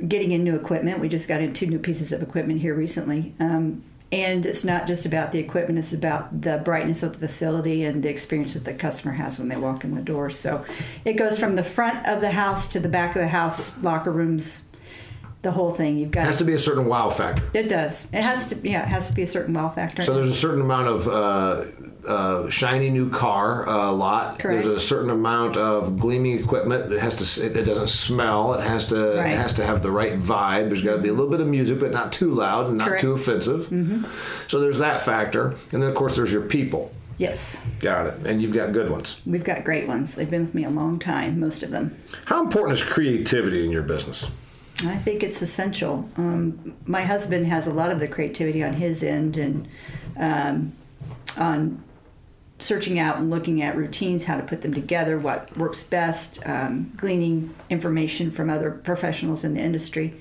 getting 0.07 0.33
in 0.33 0.45
new 0.45 0.55
equipment. 0.55 1.01
We 1.01 1.09
just 1.09 1.27
got 1.27 1.41
in 1.41 1.55
two 1.55 1.67
new 1.67 1.79
pieces 1.79 2.13
of 2.13 2.23
equipment 2.23 2.61
here 2.61 2.75
recently. 2.75 3.35
Um, 3.41 3.83
and 4.13 4.45
it's 4.45 4.65
not 4.65 4.87
just 4.87 5.07
about 5.07 5.33
the 5.33 5.39
equipment, 5.39 5.79
it's 5.79 5.95
about 5.95 6.43
the 6.43 6.59
brightness 6.59 7.03
of 7.03 7.15
the 7.15 7.27
facility 7.27 7.85
and 7.85 8.03
the 8.03 8.11
experience 8.11 8.53
that 8.53 8.67
the 8.67 8.75
customer 8.75 9.15
has 9.15 9.39
when 9.39 9.49
they 9.49 9.57
walk 9.57 9.83
in 9.83 9.95
the 9.95 10.03
door. 10.03 10.29
So 10.29 10.67
it 11.07 11.15
goes 11.15 11.39
from 11.39 11.55
the 11.55 11.65
front 11.65 12.07
of 12.07 12.21
the 12.21 12.33
house 12.33 12.67
to 12.69 12.81
the 12.81 12.89
back 12.89 13.17
of 13.17 13.23
the 13.23 13.29
house, 13.29 13.77
locker 13.79 14.13
rooms, 14.13 14.61
the 15.47 15.53
whole 15.53 15.71
thing. 15.71 15.97
You've 15.97 16.11
got 16.11 16.23
It 16.23 16.27
has 16.27 16.37
to 16.39 16.45
be 16.45 16.55
a 16.55 16.59
certain 16.59 16.87
wow 16.87 17.09
factor. 17.09 17.43
It 17.55 17.69
does. 17.69 18.09
It 18.13 18.23
has 18.23 18.47
to. 18.47 18.69
Yeah, 18.69 18.83
it 18.83 18.89
has 18.89 19.09
to 19.09 19.15
be 19.15 19.23
a 19.23 19.27
certain 19.27 19.55
wow 19.55 19.69
factor. 19.69 20.03
So 20.03 20.15
there's 20.15 20.29
a 20.29 20.35
certain 20.35 20.61
amount 20.61 20.89
of 20.89 21.09
uh, 21.09 21.65
uh, 22.09 22.51
shiny 22.51 22.91
new 22.91 23.11
car 23.11 23.69
uh, 23.69 23.93
lot. 23.93 24.39
Correct. 24.41 24.65
There's 24.65 24.67
a 24.67 24.81
certain 24.81 25.11
amount 25.11 25.57
of 25.57 25.99
gleaming 25.99 26.39
equipment 26.39 26.89
that 26.89 27.01
has 27.01 27.15
to. 27.37 27.47
It, 27.47 27.57
it 27.57 27.63
doesn't 27.65 27.89
smell. 27.89 28.55
It 28.55 28.63
has 28.63 28.89
to. 28.89 29.17
Right. 29.19 29.33
It 29.33 29.37
has 29.37 29.53
to 29.55 29.65
have 29.65 29.83
the 29.83 29.91
right 29.91 30.19
vibe. 30.19 30.67
There's 30.67 30.83
got 30.83 30.97
to 30.97 31.03
be 31.03 31.09
a 31.09 31.13
little 31.13 31.31
bit 31.31 31.41
of 31.41 31.47
music, 31.47 31.79
but 31.79 31.93
not 31.93 32.13
too 32.13 32.35
loud 32.35 32.67
and 32.67 32.79
not 32.79 32.89
Correct. 32.89 33.03
too 33.03 33.13
offensive. 33.13 33.67
Mm-hmm. 33.69 34.05
So 34.49 34.61
there's 34.61 34.79
that 34.79 35.01
factor, 35.01 35.55
and 35.73 35.81
then 35.83 35.89
of 35.89 35.95
course 35.95 36.17
there's 36.17 36.33
your 36.33 36.43
people. 36.43 36.93
yes, 37.19 37.63
Got 37.81 38.07
it. 38.09 38.27
And 38.27 38.43
you've 38.43 38.53
got 38.53 38.73
good 38.73 38.91
ones. 38.91 39.21
we've 39.25 39.45
got 39.45 39.65
great 39.65 39.87
ones. 39.87 40.15
They've 40.17 40.29
been 40.31 40.43
with 40.43 40.55
me 40.55 40.65
a 40.65 40.71
long 40.71 40.99
time. 40.99 41.39
Most 41.41 41.63
of 41.63 41.71
them. 41.71 41.97
How 42.27 42.43
important 42.43 42.79
is 42.79 42.85
creativity 42.85 43.65
in 43.65 43.71
your 43.71 43.83
business? 43.83 44.29
I 44.85 44.97
think 44.97 45.23
it's 45.23 45.41
essential. 45.41 46.09
Um, 46.17 46.75
my 46.87 47.03
husband 47.03 47.47
has 47.47 47.67
a 47.67 47.73
lot 47.73 47.91
of 47.91 47.99
the 47.99 48.07
creativity 48.07 48.63
on 48.63 48.75
his 48.75 49.03
end 49.03 49.39
and 49.39 49.69
um, 50.19 50.73
on 51.39 51.83
searching 52.59 52.99
out 52.99 53.19
and 53.19 53.31
looking 53.31 53.63
at 53.63 53.77
routines, 53.77 54.25
how 54.25 54.37
to 54.37 54.43
put 54.43 54.63
them 54.63 54.75
together, 54.75 55.19
what 55.19 55.57
works 55.57 55.85
best, 55.85 56.47
um, 56.47 56.93
gleaning 56.97 57.55
information 57.71 58.31
from 58.31 58.51
other 58.51 58.71
professionals 58.71 59.45
in 59.45 59.55
the 59.55 59.61
industry. 59.61 60.15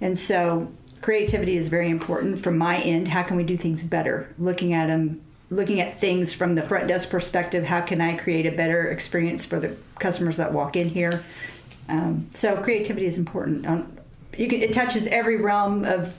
And 0.00 0.18
so 0.18 0.72
creativity 1.00 1.56
is 1.56 1.68
very 1.68 1.88
important 1.88 2.38
from 2.38 2.58
my 2.58 2.78
end. 2.78 3.08
How 3.08 3.22
can 3.22 3.36
we 3.36 3.44
do 3.44 3.56
things 3.56 3.84
better? 3.84 4.34
Looking 4.38 4.72
at 4.72 4.86
them, 4.86 5.20
looking 5.50 5.80
at 5.80 6.00
things 6.00 6.34
from 6.34 6.54
the 6.54 6.62
front 6.62 6.88
desk 6.88 7.10
perspective. 7.10 7.64
How 7.64 7.80
can 7.80 8.00
I 8.00 8.16
create 8.16 8.46
a 8.46 8.52
better 8.52 8.88
experience 8.88 9.44
for 9.44 9.60
the 9.60 9.76
customers 9.98 10.36
that 10.38 10.52
walk 10.52 10.76
in 10.76 10.88
here? 10.88 11.24
Um, 11.92 12.26
so 12.34 12.56
creativity 12.56 13.06
is 13.06 13.18
important. 13.18 13.66
Um, 13.66 13.96
you 14.36 14.48
can, 14.48 14.62
it 14.62 14.72
touches 14.72 15.06
every 15.06 15.36
realm 15.36 15.84
of. 15.84 16.18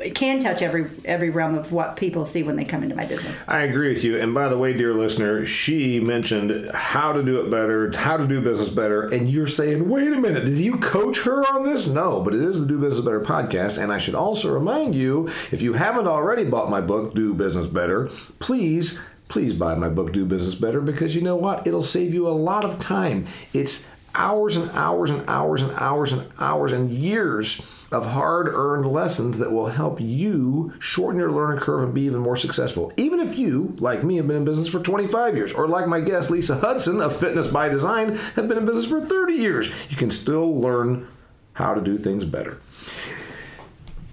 It 0.00 0.16
can 0.16 0.42
touch 0.42 0.60
every 0.60 0.90
every 1.04 1.30
realm 1.30 1.54
of 1.54 1.70
what 1.70 1.96
people 1.96 2.24
see 2.24 2.42
when 2.42 2.56
they 2.56 2.64
come 2.64 2.82
into 2.82 2.96
my 2.96 3.06
business. 3.06 3.44
I 3.46 3.62
agree 3.62 3.90
with 3.90 4.02
you. 4.02 4.18
And 4.18 4.34
by 4.34 4.48
the 4.48 4.58
way, 4.58 4.72
dear 4.72 4.92
listener, 4.92 5.46
she 5.46 6.00
mentioned 6.00 6.72
how 6.74 7.12
to 7.12 7.22
do 7.22 7.40
it 7.40 7.48
better, 7.48 7.92
how 7.96 8.16
to 8.16 8.26
do 8.26 8.40
business 8.40 8.68
better, 8.68 9.02
and 9.02 9.30
you're 9.30 9.46
saying, 9.46 9.88
wait 9.88 10.12
a 10.12 10.18
minute, 10.18 10.46
did 10.46 10.58
you 10.58 10.78
coach 10.78 11.20
her 11.20 11.46
on 11.46 11.62
this? 11.62 11.86
No, 11.86 12.20
but 12.20 12.34
it 12.34 12.40
is 12.40 12.58
the 12.58 12.66
Do 12.66 12.80
Business 12.80 13.04
Better 13.04 13.20
podcast. 13.20 13.80
And 13.80 13.92
I 13.92 13.98
should 13.98 14.16
also 14.16 14.52
remind 14.52 14.96
you, 14.96 15.28
if 15.52 15.62
you 15.62 15.74
haven't 15.74 16.08
already 16.08 16.42
bought 16.42 16.68
my 16.68 16.80
book, 16.80 17.14
Do 17.14 17.32
Business 17.32 17.68
Better, 17.68 18.08
please. 18.40 19.00
Please 19.28 19.54
buy 19.54 19.74
my 19.74 19.88
book, 19.88 20.12
Do 20.12 20.26
Business 20.26 20.54
Better, 20.54 20.80
because 20.80 21.14
you 21.14 21.22
know 21.22 21.36
what? 21.36 21.66
It'll 21.66 21.82
save 21.82 22.12
you 22.12 22.28
a 22.28 22.30
lot 22.30 22.64
of 22.64 22.78
time. 22.78 23.26
It's 23.54 23.84
hours 24.14 24.56
and 24.56 24.70
hours 24.72 25.10
and 25.10 25.28
hours 25.28 25.62
and 25.62 25.72
hours 25.72 26.12
and 26.12 26.26
hours 26.38 26.72
and 26.72 26.90
years 26.90 27.60
of 27.92 28.06
hard 28.06 28.48
earned 28.48 28.86
lessons 28.86 29.38
that 29.38 29.52
will 29.52 29.66
help 29.66 30.00
you 30.00 30.72
shorten 30.78 31.18
your 31.18 31.30
learning 31.30 31.60
curve 31.60 31.82
and 31.82 31.94
be 31.94 32.02
even 32.02 32.20
more 32.20 32.36
successful. 32.36 32.92
Even 32.96 33.20
if 33.20 33.38
you, 33.38 33.74
like 33.78 34.02
me, 34.02 34.16
have 34.16 34.26
been 34.26 34.36
in 34.36 34.44
business 34.44 34.68
for 34.68 34.80
25 34.80 35.36
years, 35.36 35.52
or 35.52 35.68
like 35.68 35.86
my 35.86 36.00
guest 36.00 36.30
Lisa 36.30 36.56
Hudson 36.56 37.00
of 37.00 37.14
Fitness 37.14 37.46
by 37.46 37.68
Design, 37.68 38.12
have 38.36 38.48
been 38.48 38.58
in 38.58 38.66
business 38.66 38.86
for 38.86 39.00
30 39.00 39.34
years, 39.34 39.90
you 39.90 39.96
can 39.96 40.10
still 40.10 40.58
learn 40.58 41.06
how 41.52 41.74
to 41.74 41.80
do 41.80 41.96
things 41.96 42.24
better. 42.24 42.60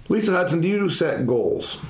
Lisa 0.10 0.34
Hudson, 0.34 0.62
do 0.62 0.68
you 0.68 0.90
set 0.90 1.26
goals? 1.26 1.82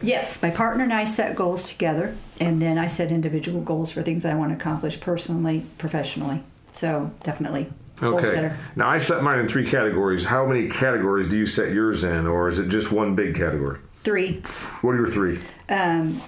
Yes, 0.00 0.42
my 0.42 0.50
partner 0.50 0.82
and 0.82 0.92
I 0.92 1.04
set 1.04 1.36
goals 1.36 1.64
together, 1.64 2.16
and 2.40 2.60
then 2.60 2.78
I 2.78 2.86
set 2.86 3.12
individual 3.12 3.60
goals 3.60 3.92
for 3.92 4.02
things 4.02 4.24
I 4.24 4.34
want 4.34 4.50
to 4.50 4.56
accomplish 4.56 4.98
personally, 4.98 5.64
professionally. 5.78 6.42
So 6.72 7.10
definitely, 7.22 7.68
Okay. 8.02 8.52
Now 8.74 8.88
I 8.88 8.98
set 8.98 9.22
mine 9.22 9.38
in 9.38 9.46
three 9.46 9.66
categories. 9.68 10.24
How 10.24 10.44
many 10.46 10.68
categories 10.68 11.28
do 11.28 11.38
you 11.38 11.46
set 11.46 11.72
yours 11.72 12.02
in, 12.02 12.26
or 12.26 12.48
is 12.48 12.58
it 12.58 12.68
just 12.68 12.90
one 12.90 13.14
big 13.14 13.34
category? 13.36 13.78
Three, 14.02 14.42
What 14.80 14.92
are 14.92 14.96
your 14.96 15.06
three? 15.06 15.38
um, 15.68 16.20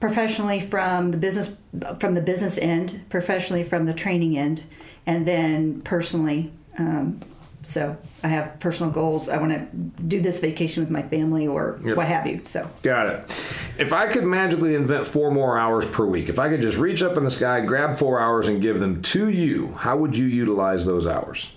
professionally 0.00 0.58
from 0.60 1.10
the 1.12 1.16
business 1.16 1.56
from 2.00 2.14
the 2.14 2.20
business 2.20 2.58
end, 2.58 3.02
professionally 3.08 3.62
from 3.62 3.84
the 3.86 3.94
training 3.94 4.36
end, 4.38 4.64
and 5.06 5.26
then 5.26 5.80
personally. 5.82 6.50
Um, 6.78 7.20
so 7.64 7.96
I 8.22 8.28
have 8.28 8.58
personal 8.60 8.90
goals. 8.90 9.28
I 9.28 9.36
want 9.36 9.52
to 9.52 9.66
do 10.04 10.20
this 10.20 10.40
vacation 10.40 10.82
with 10.82 10.90
my 10.90 11.02
family 11.02 11.46
or 11.46 11.78
Yep. 11.84 11.96
what 11.96 12.08
have 12.08 12.26
you. 12.26 12.40
So 12.44 12.68
Got 12.82 13.06
it. 13.08 13.24
If 13.78 13.92
I 13.92 14.06
could 14.06 14.24
magically 14.24 14.74
invent 14.74 15.06
four 15.06 15.30
more 15.30 15.58
hours 15.58 15.84
per 15.86 16.04
week, 16.04 16.28
if 16.28 16.38
I 16.38 16.48
could 16.48 16.62
just 16.62 16.78
reach 16.78 17.02
up 17.02 17.16
in 17.16 17.24
the 17.24 17.30
sky, 17.30 17.60
grab 17.60 17.96
four 17.98 18.20
hours, 18.20 18.48
and 18.48 18.62
give 18.62 18.80
them 18.80 19.02
to 19.02 19.28
you, 19.28 19.72
how 19.74 19.96
would 19.96 20.16
you 20.16 20.26
utilize 20.26 20.84
those 20.86 21.06
hours? 21.06 21.50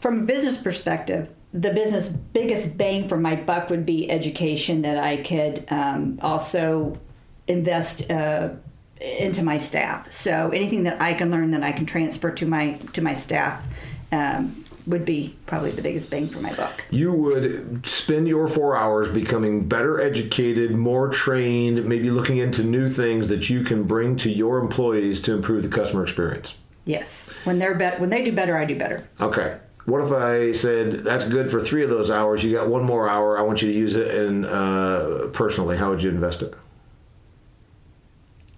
from 0.00 0.20
a 0.20 0.22
business 0.22 0.56
perspective, 0.56 1.28
the 1.52 1.70
business 1.74 2.08
biggest 2.08 2.78
bang 2.78 3.06
for 3.06 3.18
my 3.18 3.36
buck 3.36 3.68
would 3.68 3.84
be 3.84 4.10
education 4.10 4.80
that 4.82 4.96
I 4.96 5.18
could 5.18 5.66
um, 5.68 6.18
also 6.22 6.98
invest 7.46 8.10
uh, 8.10 8.50
into 8.98 9.42
my 9.42 9.58
staff. 9.58 10.10
So 10.10 10.50
anything 10.50 10.84
that 10.84 11.02
I 11.02 11.12
can 11.12 11.30
learn 11.30 11.50
that 11.50 11.62
I 11.62 11.72
can 11.72 11.84
transfer 11.84 12.30
to 12.30 12.46
my 12.46 12.72
to 12.94 13.02
my 13.02 13.12
staff 13.12 13.66
um, 14.12 14.64
would 14.86 15.04
be 15.04 15.36
probably 15.46 15.70
the 15.70 15.82
biggest 15.82 16.10
bang 16.10 16.28
for 16.28 16.40
my 16.40 16.54
buck. 16.54 16.84
You 16.90 17.12
would 17.12 17.86
spend 17.86 18.28
your 18.28 18.48
four 18.48 18.76
hours 18.76 19.12
becoming 19.12 19.68
better 19.68 20.00
educated, 20.00 20.72
more 20.72 21.08
trained, 21.08 21.84
maybe 21.84 22.10
looking 22.10 22.38
into 22.38 22.62
new 22.62 22.88
things 22.88 23.28
that 23.28 23.50
you 23.50 23.62
can 23.62 23.84
bring 23.84 24.16
to 24.18 24.30
your 24.30 24.58
employees 24.58 25.20
to 25.22 25.34
improve 25.34 25.62
the 25.62 25.68
customer 25.68 26.02
experience. 26.02 26.54
Yes, 26.84 27.30
when 27.44 27.58
they're 27.58 27.74
bet 27.74 28.00
when 28.00 28.10
they 28.10 28.24
do 28.24 28.32
better, 28.32 28.56
I 28.56 28.64
do 28.64 28.76
better. 28.76 29.08
Okay. 29.20 29.58
What 29.86 30.02
if 30.02 30.12
I 30.12 30.52
said 30.52 31.00
that's 31.00 31.28
good 31.28 31.50
for 31.50 31.60
three 31.60 31.82
of 31.82 31.90
those 31.90 32.10
hours? 32.10 32.44
You 32.44 32.54
got 32.54 32.68
one 32.68 32.84
more 32.84 33.08
hour. 33.08 33.38
I 33.38 33.42
want 33.42 33.62
you 33.62 33.68
to 33.68 33.74
use 33.76 33.96
it 33.96 34.14
in 34.14 34.44
uh, 34.44 35.30
personally. 35.32 35.76
How 35.76 35.90
would 35.90 36.02
you 36.02 36.10
invest 36.10 36.42
it? 36.42 36.54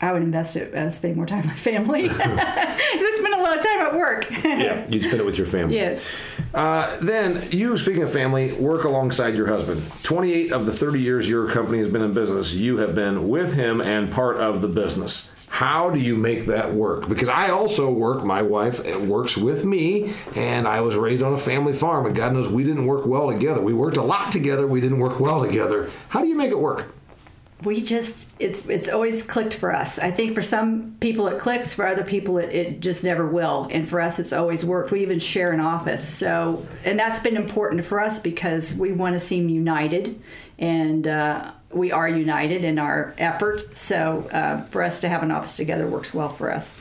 I 0.00 0.12
would 0.12 0.22
invest 0.22 0.56
it 0.56 0.74
uh, 0.74 0.90
spending 0.90 1.16
more 1.16 1.26
time 1.26 1.42
with 1.42 1.46
my 1.46 1.56
family. 1.56 2.08
I 3.52 3.60
spend 3.60 3.80
a 3.80 3.84
lot 3.84 3.92
of 3.92 3.92
time 3.92 3.94
at 3.94 3.94
work. 3.94 4.30
Yeah, 4.44 4.86
you'd 4.88 5.02
spend 5.02 5.20
it 5.20 5.26
with 5.26 5.38
your 5.38 5.46
family. 5.46 5.76
yes. 5.76 6.04
Uh, 6.54 6.98
then 7.00 7.42
you, 7.50 7.76
speaking 7.76 8.02
of 8.02 8.12
family, 8.12 8.52
work 8.52 8.84
alongside 8.84 9.34
your 9.34 9.46
husband. 9.46 9.80
28 10.04 10.52
of 10.52 10.66
the 10.66 10.72
30 10.72 11.00
years 11.00 11.28
your 11.28 11.48
company 11.50 11.78
has 11.78 11.88
been 11.88 12.02
in 12.02 12.12
business, 12.12 12.52
you 12.52 12.76
have 12.78 12.94
been 12.94 13.28
with 13.28 13.54
him 13.54 13.80
and 13.80 14.12
part 14.12 14.36
of 14.36 14.60
the 14.60 14.68
business. 14.68 15.30
How 15.48 15.90
do 15.90 15.98
you 15.98 16.16
make 16.16 16.46
that 16.46 16.74
work? 16.74 17.08
Because 17.08 17.28
I 17.28 17.50
also 17.50 17.90
work, 17.90 18.24
my 18.24 18.40
wife 18.40 18.84
works 19.06 19.36
with 19.36 19.64
me, 19.66 20.14
and 20.34 20.66
I 20.66 20.80
was 20.80 20.96
raised 20.96 21.22
on 21.22 21.34
a 21.34 21.38
family 21.38 21.74
farm, 21.74 22.06
and 22.06 22.16
God 22.16 22.32
knows 22.32 22.48
we 22.48 22.64
didn't 22.64 22.86
work 22.86 23.06
well 23.06 23.30
together. 23.30 23.60
We 23.60 23.74
worked 23.74 23.98
a 23.98 24.02
lot 24.02 24.32
together, 24.32 24.66
we 24.66 24.80
didn't 24.80 24.98
work 24.98 25.20
well 25.20 25.42
together. 25.44 25.90
How 26.08 26.22
do 26.22 26.28
you 26.28 26.36
make 26.36 26.50
it 26.50 26.58
work? 26.58 26.94
We 27.64 27.82
just 27.82 28.28
it's 28.38 28.66
it's 28.66 28.88
always 28.88 29.22
clicked 29.22 29.54
for 29.54 29.74
us. 29.74 29.98
I 29.98 30.10
think 30.10 30.34
for 30.34 30.42
some 30.42 30.96
people 31.00 31.28
it 31.28 31.38
clicks 31.38 31.74
for 31.74 31.86
other 31.86 32.04
people 32.04 32.38
it, 32.38 32.50
it 32.50 32.80
just 32.80 33.04
never 33.04 33.26
will. 33.26 33.68
And 33.70 33.88
for 33.88 34.00
us 34.00 34.18
it's 34.18 34.32
always 34.32 34.64
worked. 34.64 34.90
We 34.90 35.02
even 35.02 35.18
share 35.18 35.52
an 35.52 35.60
office. 35.60 36.06
So 36.06 36.66
and 36.84 36.98
that's 36.98 37.20
been 37.20 37.36
important 37.36 37.84
for 37.84 38.00
us 38.00 38.18
because 38.18 38.74
we 38.74 38.92
want 38.92 39.14
to 39.14 39.20
seem 39.20 39.48
united. 39.48 40.20
And 40.58 41.06
uh, 41.06 41.52
we 41.72 41.90
are 41.92 42.08
united 42.08 42.64
in 42.64 42.78
our 42.78 43.14
effort 43.18 43.76
so 43.76 44.28
uh, 44.32 44.60
for 44.62 44.82
us 44.82 45.00
to 45.00 45.08
have 45.08 45.22
an 45.22 45.30
office 45.30 45.56
together 45.56 45.86
works 45.86 46.12
well 46.14 46.28
for 46.28 46.52
us 46.52 46.74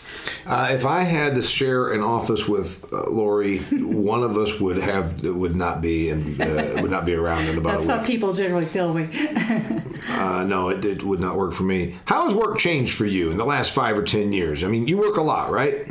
Uh, 0.46 0.70
if 0.72 0.86
I 0.86 1.04
had 1.04 1.36
to 1.36 1.42
share 1.42 1.92
an 1.94 2.02
office 2.02 2.48
with 2.48 2.84
uh, 2.92 3.10
Lori, 3.10 3.58
one 4.12 4.24
of 4.24 4.38
us 4.38 4.60
would 4.60 4.78
have 4.78 5.22
would 5.24 5.56
not 5.56 5.82
be 5.82 6.10
and 6.10 6.40
uh, 6.42 6.82
would 6.82 6.92
not 6.92 7.06
be 7.06 7.14
around 7.14 7.46
in 7.48 7.58
about 7.58 7.72
that's 7.74 7.86
a 7.86 7.88
week. 7.88 7.98
what 7.98 8.06
people 8.08 8.34
generally 8.34 8.66
tell 8.68 8.94
me 8.94 9.08
Uh, 10.10 10.44
no, 10.44 10.70
it, 10.70 10.84
it 10.84 11.04
would 11.04 11.20
not 11.20 11.36
work 11.36 11.54
for 11.54 11.64
me. 11.64 11.96
How 12.06 12.24
has 12.26 12.34
work 12.34 12.58
changed 12.58 12.96
for 12.98 13.06
you 13.06 13.30
in 13.32 13.38
the 13.38 13.46
last 13.46 13.72
five 13.72 13.96
or 13.98 14.04
ten 14.04 14.34
years? 14.34 14.64
I 14.64 14.68
mean, 14.68 14.88
you 14.88 14.98
work 14.98 15.16
a 15.18 15.22
lot, 15.22 15.52
right? 15.52 15.88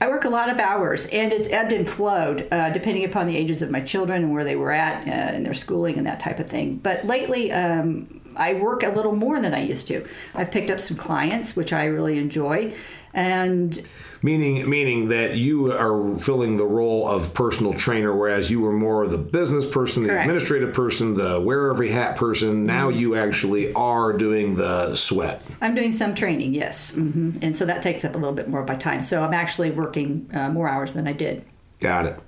I 0.00 0.08
work 0.08 0.24
a 0.24 0.28
lot 0.28 0.48
of 0.50 0.58
hours, 0.58 1.06
and 1.06 1.32
it's 1.32 1.48
ebbed 1.48 1.72
and 1.72 1.88
flowed 1.88 2.46
uh, 2.52 2.68
depending 2.70 3.04
upon 3.04 3.26
the 3.26 3.36
ages 3.36 3.62
of 3.62 3.70
my 3.70 3.80
children 3.80 4.22
and 4.24 4.32
where 4.32 4.44
they 4.44 4.56
were 4.56 4.72
at 4.72 5.06
uh, 5.08 5.34
in 5.36 5.42
their 5.42 5.54
schooling 5.54 5.96
and 5.98 6.06
that 6.06 6.20
type 6.20 6.38
of 6.38 6.48
thing. 6.48 6.76
But 6.76 7.04
lately, 7.06 7.50
um, 7.52 8.19
I 8.40 8.54
work 8.54 8.82
a 8.82 8.88
little 8.88 9.14
more 9.14 9.38
than 9.38 9.54
I 9.54 9.62
used 9.62 9.86
to. 9.88 10.06
I've 10.34 10.50
picked 10.50 10.70
up 10.70 10.80
some 10.80 10.96
clients, 10.96 11.54
which 11.54 11.72
I 11.72 11.84
really 11.84 12.18
enjoy, 12.18 12.74
and 13.14 13.80
Meaning, 14.22 14.68
meaning 14.68 15.08
that 15.08 15.36
you 15.36 15.72
are 15.72 16.18
filling 16.18 16.58
the 16.58 16.66
role 16.66 17.08
of 17.08 17.32
personal 17.32 17.72
trainer, 17.72 18.14
whereas 18.14 18.50
you 18.50 18.60
were 18.60 18.72
more 18.72 19.02
of 19.02 19.10
the 19.10 19.16
business 19.18 19.64
person, 19.64 20.02
the 20.02 20.10
Correct. 20.10 20.24
administrative 20.26 20.74
person, 20.74 21.14
the 21.14 21.40
wear 21.40 21.70
every 21.70 21.90
hat 21.90 22.16
person. 22.16 22.66
Now 22.66 22.90
you 22.90 23.16
actually 23.16 23.72
are 23.72 24.12
doing 24.12 24.56
the 24.56 24.94
sweat. 24.94 25.40
I'm 25.62 25.74
doing 25.74 25.90
some 25.90 26.14
training, 26.14 26.52
yes, 26.52 26.92
hmm 26.92 27.30
and 27.40 27.56
so 27.56 27.64
that 27.64 27.80
takes 27.82 28.04
up 28.04 28.14
a 28.14 28.18
little 28.18 28.34
bit 28.34 28.48
more 28.48 28.60
of 28.60 28.68
my 28.68 28.76
time. 28.76 29.00
So 29.00 29.24
I'm 29.24 29.32
actually 29.32 29.70
working 29.70 30.28
uh, 30.34 30.50
more 30.50 30.68
hours 30.68 30.92
than 30.92 31.08
I 31.08 31.14
did. 31.14 31.42
Got 31.80 32.04
it. 32.04 32.18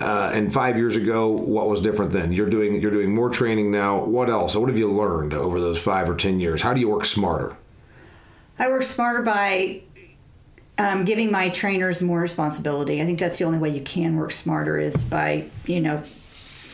Uh, 0.00 0.30
and 0.32 0.52
five 0.52 0.76
years 0.76 0.94
ago, 0.94 1.26
what 1.28 1.68
was 1.68 1.80
different 1.80 2.12
then? 2.12 2.32
You're 2.32 2.48
doing 2.48 2.80
you're 2.80 2.90
doing 2.90 3.12
more 3.12 3.30
training 3.30 3.70
now. 3.70 4.04
What 4.04 4.30
else? 4.30 4.54
What 4.54 4.68
have 4.68 4.78
you 4.78 4.90
learned 4.92 5.34
over 5.34 5.60
those 5.60 5.82
five 5.82 6.08
or 6.08 6.14
ten 6.14 6.38
years? 6.38 6.62
How 6.62 6.72
do 6.72 6.80
you 6.80 6.88
work 6.88 7.04
smarter? 7.04 7.56
I 8.58 8.68
work 8.68 8.84
smarter 8.84 9.22
by 9.22 9.82
um, 10.78 11.04
giving 11.04 11.32
my 11.32 11.48
trainers 11.48 12.00
more 12.00 12.20
responsibility. 12.20 13.02
I 13.02 13.06
think 13.06 13.18
that's 13.18 13.38
the 13.38 13.44
only 13.44 13.58
way 13.58 13.70
you 13.70 13.82
can 13.82 14.16
work 14.16 14.30
smarter 14.30 14.78
is 14.78 15.02
by 15.02 15.46
you 15.66 15.80
know 15.80 16.02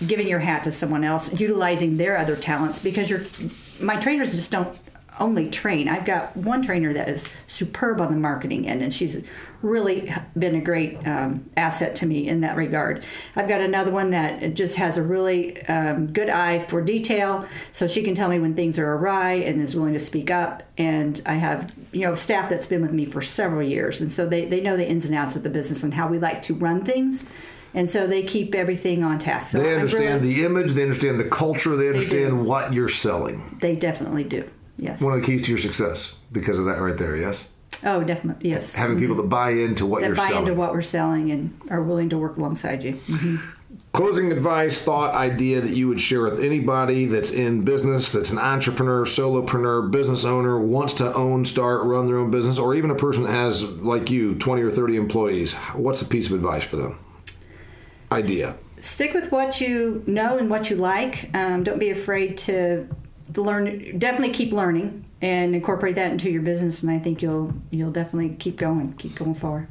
giving 0.06 0.28
your 0.28 0.40
hat 0.40 0.64
to 0.64 0.72
someone 0.72 1.04
else, 1.04 1.40
utilizing 1.40 1.96
their 1.96 2.18
other 2.18 2.36
talents 2.36 2.78
because 2.78 3.08
your 3.08 3.22
my 3.80 3.96
trainers 3.96 4.30
just 4.32 4.50
don't 4.50 4.78
only 5.20 5.48
train. 5.48 5.88
I've 5.88 6.04
got 6.04 6.36
one 6.36 6.62
trainer 6.62 6.92
that 6.92 7.08
is 7.08 7.28
superb 7.46 8.00
on 8.00 8.10
the 8.10 8.18
marketing 8.18 8.68
end, 8.68 8.82
and 8.82 8.92
she's 8.92 9.22
really 9.62 10.12
been 10.38 10.54
a 10.54 10.60
great 10.60 11.06
um, 11.06 11.48
asset 11.56 11.94
to 11.96 12.06
me 12.06 12.28
in 12.28 12.40
that 12.42 12.56
regard. 12.56 13.02
I've 13.34 13.48
got 13.48 13.60
another 13.60 13.90
one 13.90 14.10
that 14.10 14.54
just 14.54 14.76
has 14.76 14.96
a 14.96 15.02
really 15.02 15.62
um, 15.66 16.08
good 16.08 16.28
eye 16.28 16.60
for 16.66 16.82
detail, 16.82 17.46
so 17.72 17.86
she 17.86 18.02
can 18.02 18.14
tell 18.14 18.28
me 18.28 18.38
when 18.38 18.54
things 18.54 18.78
are 18.78 18.92
awry 18.92 19.34
and 19.34 19.60
is 19.60 19.74
willing 19.74 19.94
to 19.94 20.00
speak 20.00 20.30
up. 20.30 20.62
And 20.76 21.20
I 21.24 21.34
have, 21.34 21.74
you 21.92 22.02
know, 22.02 22.14
staff 22.14 22.48
that's 22.48 22.66
been 22.66 22.82
with 22.82 22.92
me 22.92 23.06
for 23.06 23.22
several 23.22 23.62
years, 23.62 24.00
and 24.00 24.12
so 24.12 24.26
they, 24.26 24.44
they 24.44 24.60
know 24.60 24.76
the 24.76 24.86
ins 24.86 25.04
and 25.04 25.14
outs 25.14 25.36
of 25.36 25.42
the 25.42 25.50
business 25.50 25.82
and 25.82 25.94
how 25.94 26.08
we 26.08 26.18
like 26.18 26.42
to 26.42 26.54
run 26.54 26.84
things. 26.84 27.24
And 27.76 27.90
so 27.90 28.06
they 28.06 28.22
keep 28.22 28.54
everything 28.54 29.02
on 29.02 29.18
task. 29.18 29.50
So 29.50 29.60
they 29.60 29.74
understand 29.74 30.22
really, 30.22 30.34
the 30.34 30.44
image, 30.44 30.72
they 30.72 30.82
understand 30.82 31.18
the 31.18 31.28
culture, 31.28 31.74
they 31.74 31.88
understand 31.88 32.38
they 32.38 32.42
what 32.42 32.72
you're 32.72 32.88
selling. 32.88 33.58
They 33.60 33.74
definitely 33.74 34.22
do. 34.22 34.48
Yes. 34.76 35.00
One 35.00 35.12
of 35.12 35.20
the 35.20 35.26
keys 35.26 35.42
to 35.42 35.50
your 35.50 35.58
success 35.58 36.14
because 36.32 36.58
of 36.58 36.66
that 36.66 36.80
right 36.80 36.96
there, 36.96 37.16
yes? 37.16 37.46
Oh, 37.84 38.02
definitely, 38.02 38.50
yes. 38.50 38.74
Having 38.74 38.98
people 38.98 39.16
that 39.16 39.24
buy 39.24 39.50
into 39.50 39.84
what 39.84 40.00
that 40.00 40.08
you're 40.08 40.16
buy 40.16 40.28
selling. 40.28 40.46
into 40.46 40.58
what 40.58 40.72
we're 40.72 40.82
selling 40.82 41.30
and 41.30 41.58
are 41.70 41.82
willing 41.82 42.08
to 42.10 42.18
work 42.18 42.36
alongside 42.36 42.82
you. 42.82 42.94
Mm-hmm. 42.94 43.36
Closing 43.92 44.32
advice, 44.32 44.82
thought, 44.82 45.14
idea 45.14 45.60
that 45.60 45.70
you 45.70 45.86
would 45.88 46.00
share 46.00 46.22
with 46.22 46.40
anybody 46.40 47.06
that's 47.06 47.30
in 47.30 47.64
business, 47.64 48.10
that's 48.10 48.30
an 48.30 48.38
entrepreneur, 48.38 49.04
solopreneur, 49.04 49.90
business 49.90 50.24
owner, 50.24 50.58
wants 50.58 50.94
to 50.94 51.14
own, 51.14 51.44
start, 51.44 51.84
run 51.84 52.06
their 52.06 52.18
own 52.18 52.30
business, 52.30 52.58
or 52.58 52.74
even 52.74 52.90
a 52.90 52.96
person 52.96 53.22
that 53.24 53.30
has, 53.30 53.62
like 53.62 54.10
you, 54.10 54.34
20 54.34 54.62
or 54.62 54.70
30 54.70 54.96
employees. 54.96 55.54
What's 55.74 56.02
a 56.02 56.06
piece 56.06 56.26
of 56.26 56.32
advice 56.32 56.64
for 56.64 56.76
them? 56.76 56.98
Idea. 58.10 58.56
Stick 58.80 59.14
with 59.14 59.30
what 59.30 59.60
you 59.60 60.02
know 60.06 60.38
and 60.38 60.50
what 60.50 60.70
you 60.70 60.76
like. 60.76 61.30
Um, 61.34 61.62
don't 61.62 61.78
be 61.78 61.90
afraid 61.90 62.36
to 62.38 62.88
learn. 63.36 63.98
Definitely 63.98 64.34
keep 64.34 64.52
learning 64.52 65.04
and 65.24 65.54
incorporate 65.54 65.94
that 65.94 66.12
into 66.12 66.30
your 66.30 66.42
business 66.42 66.82
and 66.82 66.92
I 66.92 66.98
think 66.98 67.22
you'll 67.22 67.54
you'll 67.70 67.90
definitely 67.90 68.36
keep 68.36 68.56
going 68.56 68.92
keep 68.94 69.14
going 69.14 69.34
forward 69.34 69.68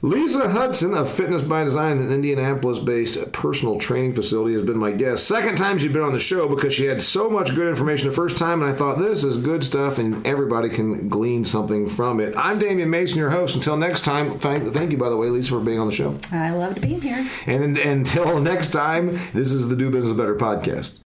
Lisa 0.00 0.48
Hudson 0.48 0.94
of 0.94 1.10
Fitness 1.10 1.42
by 1.42 1.64
Design, 1.64 1.98
an 1.98 2.12
Indianapolis 2.12 2.78
based 2.78 3.32
personal 3.32 3.80
training 3.80 4.14
facility, 4.14 4.54
has 4.54 4.62
been 4.62 4.78
my 4.78 4.92
guest. 4.92 5.26
Second 5.26 5.58
time 5.58 5.76
she's 5.76 5.92
been 5.92 6.02
on 6.02 6.12
the 6.12 6.20
show 6.20 6.48
because 6.48 6.72
she 6.72 6.84
had 6.84 7.02
so 7.02 7.28
much 7.28 7.52
good 7.56 7.66
information 7.66 8.06
the 8.06 8.14
first 8.14 8.38
time, 8.38 8.62
and 8.62 8.70
I 8.70 8.76
thought 8.76 8.98
this 8.98 9.24
is 9.24 9.36
good 9.36 9.64
stuff 9.64 9.98
and 9.98 10.24
everybody 10.24 10.68
can 10.68 11.08
glean 11.08 11.44
something 11.44 11.88
from 11.88 12.20
it. 12.20 12.32
I'm 12.36 12.60
Damian 12.60 12.90
Mason, 12.90 13.18
your 13.18 13.30
host. 13.30 13.56
Until 13.56 13.76
next 13.76 14.02
time, 14.02 14.38
thank, 14.38 14.72
thank 14.72 14.92
you, 14.92 14.98
by 14.98 15.08
the 15.08 15.16
way, 15.16 15.30
Lisa, 15.30 15.50
for 15.50 15.60
being 15.60 15.80
on 15.80 15.88
the 15.88 15.94
show. 15.94 16.16
I 16.30 16.50
loved 16.50 16.80
being 16.80 17.00
here. 17.00 17.28
And, 17.46 17.64
and 17.64 17.76
until 18.08 18.38
next 18.38 18.68
time, 18.68 19.18
this 19.32 19.50
is 19.50 19.68
the 19.68 19.74
Do 19.74 19.90
Business 19.90 20.12
Better 20.12 20.36
podcast. 20.36 21.00